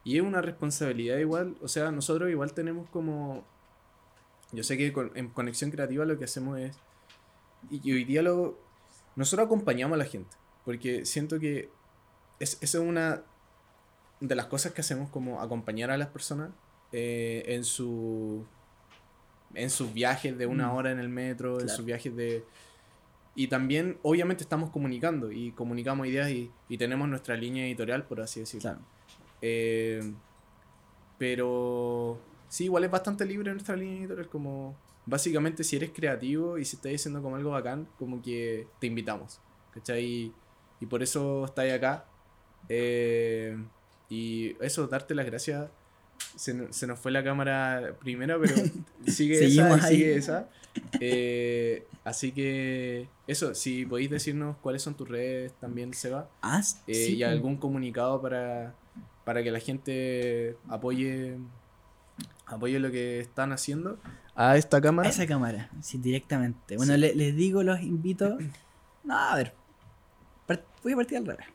[0.04, 1.56] Y es una responsabilidad igual.
[1.62, 3.44] O sea, nosotros igual tenemos como.
[4.52, 6.76] Yo sé que con- en Conexión Creativa lo que hacemos es.
[7.70, 8.58] Y, y hoy día lo.
[9.16, 10.36] Nosotros acompañamos a la gente.
[10.66, 11.70] Porque siento que.
[12.40, 13.22] Es, esa es una
[14.22, 16.52] de las cosas que hacemos como acompañar a las personas
[16.92, 18.46] eh, en su.
[19.56, 20.76] En sus viajes de una Mm.
[20.76, 22.44] hora en el metro, en sus viajes de.
[23.36, 28.22] Y también, obviamente, estamos comunicando y comunicamos ideas y, y tenemos nuestra línea editorial, por
[28.22, 28.62] así decirlo.
[28.62, 28.80] Claro.
[29.42, 30.14] Eh,
[31.18, 34.30] pero sí, igual es bastante libre nuestra línea editorial.
[34.30, 34.76] Como
[35.06, 39.40] básicamente, si eres creativo y si estás diciendo como algo bacán, como que te invitamos.
[39.74, 40.34] ¿Cachai?
[40.80, 42.06] Y por eso estáis acá.
[42.70, 43.58] Eh,
[44.10, 45.70] y eso, darte las gracias.
[46.36, 48.56] Se, se nos fue la cámara primera, pero
[49.08, 49.82] sigue esa, ahí.
[49.96, 50.50] sigue esa.
[51.00, 56.30] Eh, así que eso, si podéis decirnos cuáles son tus redes también, Seba.
[56.42, 58.76] Ah, Eh, sí, y algún comunicado para,
[59.26, 61.38] para que la gente apoye
[62.46, 64.00] apoye lo que están haciendo
[64.36, 65.08] a esta A cámara.
[65.10, 66.78] esa cámara, sí, directamente.
[66.78, 67.00] Bueno, Sí.
[67.00, 68.38] le- les digo, los invito.
[69.04, 69.54] No, a ver.
[70.84, 71.46] Voy a partir al revés.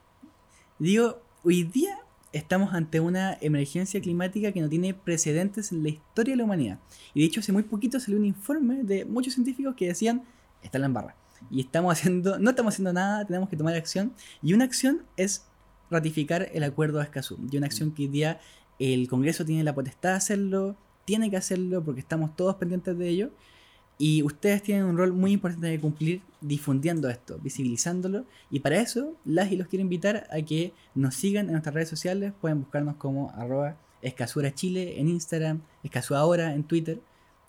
[0.78, 1.98] Digo, hoy día
[2.32, 6.80] estamos ante una emergencia climática que no tiene precedentes en la historia de la humanidad.
[7.14, 10.24] Y de hecho, hace muy poquito salió un informe de muchos científicos que decían:
[10.62, 11.16] está en la embarra.
[11.48, 14.14] Y estamos haciendo, no estamos haciendo nada, tenemos que tomar acción.
[14.42, 15.46] Y una acción es
[15.90, 17.38] ratificar el acuerdo de Escazú.
[17.52, 18.40] Y una acción que hoy día
[18.80, 23.08] el Congreso tiene la potestad de hacerlo, tiene que hacerlo porque estamos todos pendientes de
[23.08, 23.30] ello.
[23.96, 28.24] Y ustedes tienen un rol muy importante que cumplir difundiendo esto, visibilizándolo.
[28.50, 31.88] Y para eso, las y los quiero invitar a que nos sigan en nuestras redes
[31.88, 32.32] sociales.
[32.40, 37.00] Pueden buscarnos como arroba escasura chile en Instagram, escasura ahora en Twitter.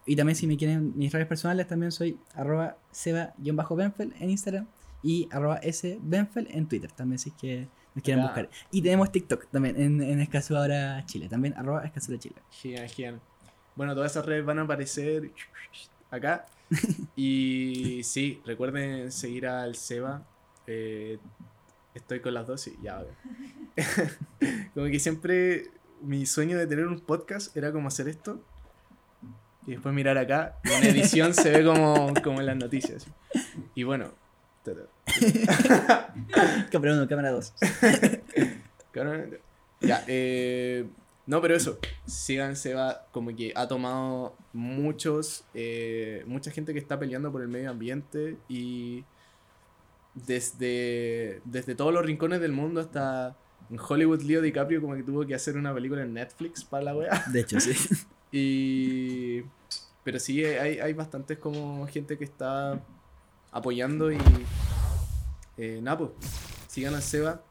[0.06, 4.68] Y también si me quieren mis redes personales, también soy arroba seba-benfel en Instagram
[5.02, 6.91] y arroba sbenfel en Twitter.
[6.91, 8.50] También si es que nos quieren buscar.
[8.72, 11.28] Y tenemos TikTok también en, en escasura ahora chile.
[11.28, 12.36] También arroba escasura chile.
[12.52, 13.22] Genial, genial.
[13.76, 15.32] Bueno, todas esas redes van a aparecer
[16.12, 16.45] acá.
[17.16, 20.24] Y sí, recuerden seguir al Seba.
[20.68, 21.20] Eh,
[21.93, 23.03] estoy con las dos y ya.
[24.74, 25.70] como que siempre
[26.01, 28.41] mi sueño de tener un podcast era como hacer esto.
[29.68, 30.58] Y después mirar acá.
[30.64, 33.08] y en edición se ve como, como en las noticias.
[33.74, 34.12] Y bueno.
[36.72, 37.53] Cámara 1, cámara 2.
[38.91, 39.38] Cabrón.
[39.82, 40.88] Ya, eh,
[41.28, 46.99] no, pero eso, sigan Seba, como que ha tomado muchos, eh, mucha gente que está
[46.99, 49.03] peleando por el medio ambiente y
[50.13, 53.36] desde, desde todos los rincones del mundo hasta
[53.71, 56.95] en Hollywood Leo DiCaprio como que tuvo que hacer una película en Netflix para la
[56.95, 57.23] wea.
[57.32, 57.73] De hecho, sí.
[58.38, 59.43] Y,
[60.03, 62.84] pero sí, hay, hay bastantes como gente que está
[63.49, 64.17] apoyando y
[65.55, 66.11] eh, nada, pues,
[66.67, 67.41] sigan a Seba.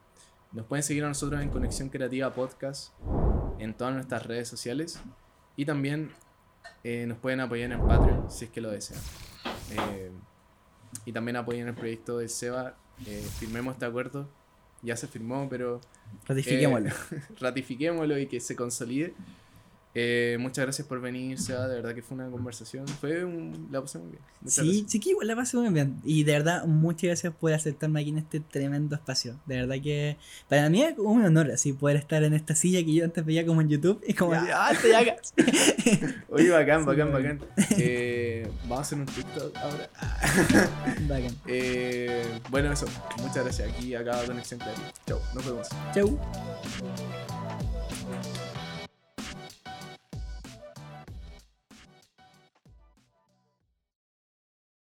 [0.53, 2.93] Nos pueden seguir a nosotros en Conexión Creativa Podcast
[3.65, 5.01] en todas nuestras redes sociales.
[5.57, 6.11] Y también
[6.83, 9.01] eh, nos pueden apoyar en Patreon si es que lo desean.
[9.71, 10.11] Eh,
[11.05, 12.77] y también apoyen el proyecto de Seba.
[13.07, 14.29] Eh, firmemos este acuerdo.
[14.83, 15.81] Ya se firmó, pero
[16.27, 16.91] Ratifiquémoslo.
[17.41, 19.15] ratifiquémoslo y que se consolide.
[19.97, 21.69] Eh, muchas gracias por venir, Seba.
[21.69, 22.87] De verdad que fue una conversación.
[22.89, 23.69] Fue un...
[23.71, 24.23] La pasé muy bien.
[24.41, 24.91] Muchas Sí, gracias.
[24.91, 26.01] sí que igual la pasé muy bien.
[26.05, 29.39] Y de verdad, muchas gracias por aceptarme aquí en este tremendo espacio.
[29.47, 30.17] De verdad que
[30.49, 33.47] para mí es un honor así poder estar en esta silla que yo antes veía
[33.47, 34.03] como en YouTube.
[34.07, 34.67] Es como, Ya.
[34.67, 35.15] ¡ah, estoy acá!
[36.29, 37.41] Oye, bacán, bacán, bacán.
[37.79, 39.91] Eh, vamos a hacer un TikTok ahora.
[41.09, 41.35] Bacán.
[41.47, 42.87] Eh, bueno, eso.
[43.21, 43.69] Muchas gracias.
[43.71, 44.93] Aquí acaba Conexión Creativa.
[45.07, 45.69] Chau, nos vemos.
[45.95, 47.64] Chau.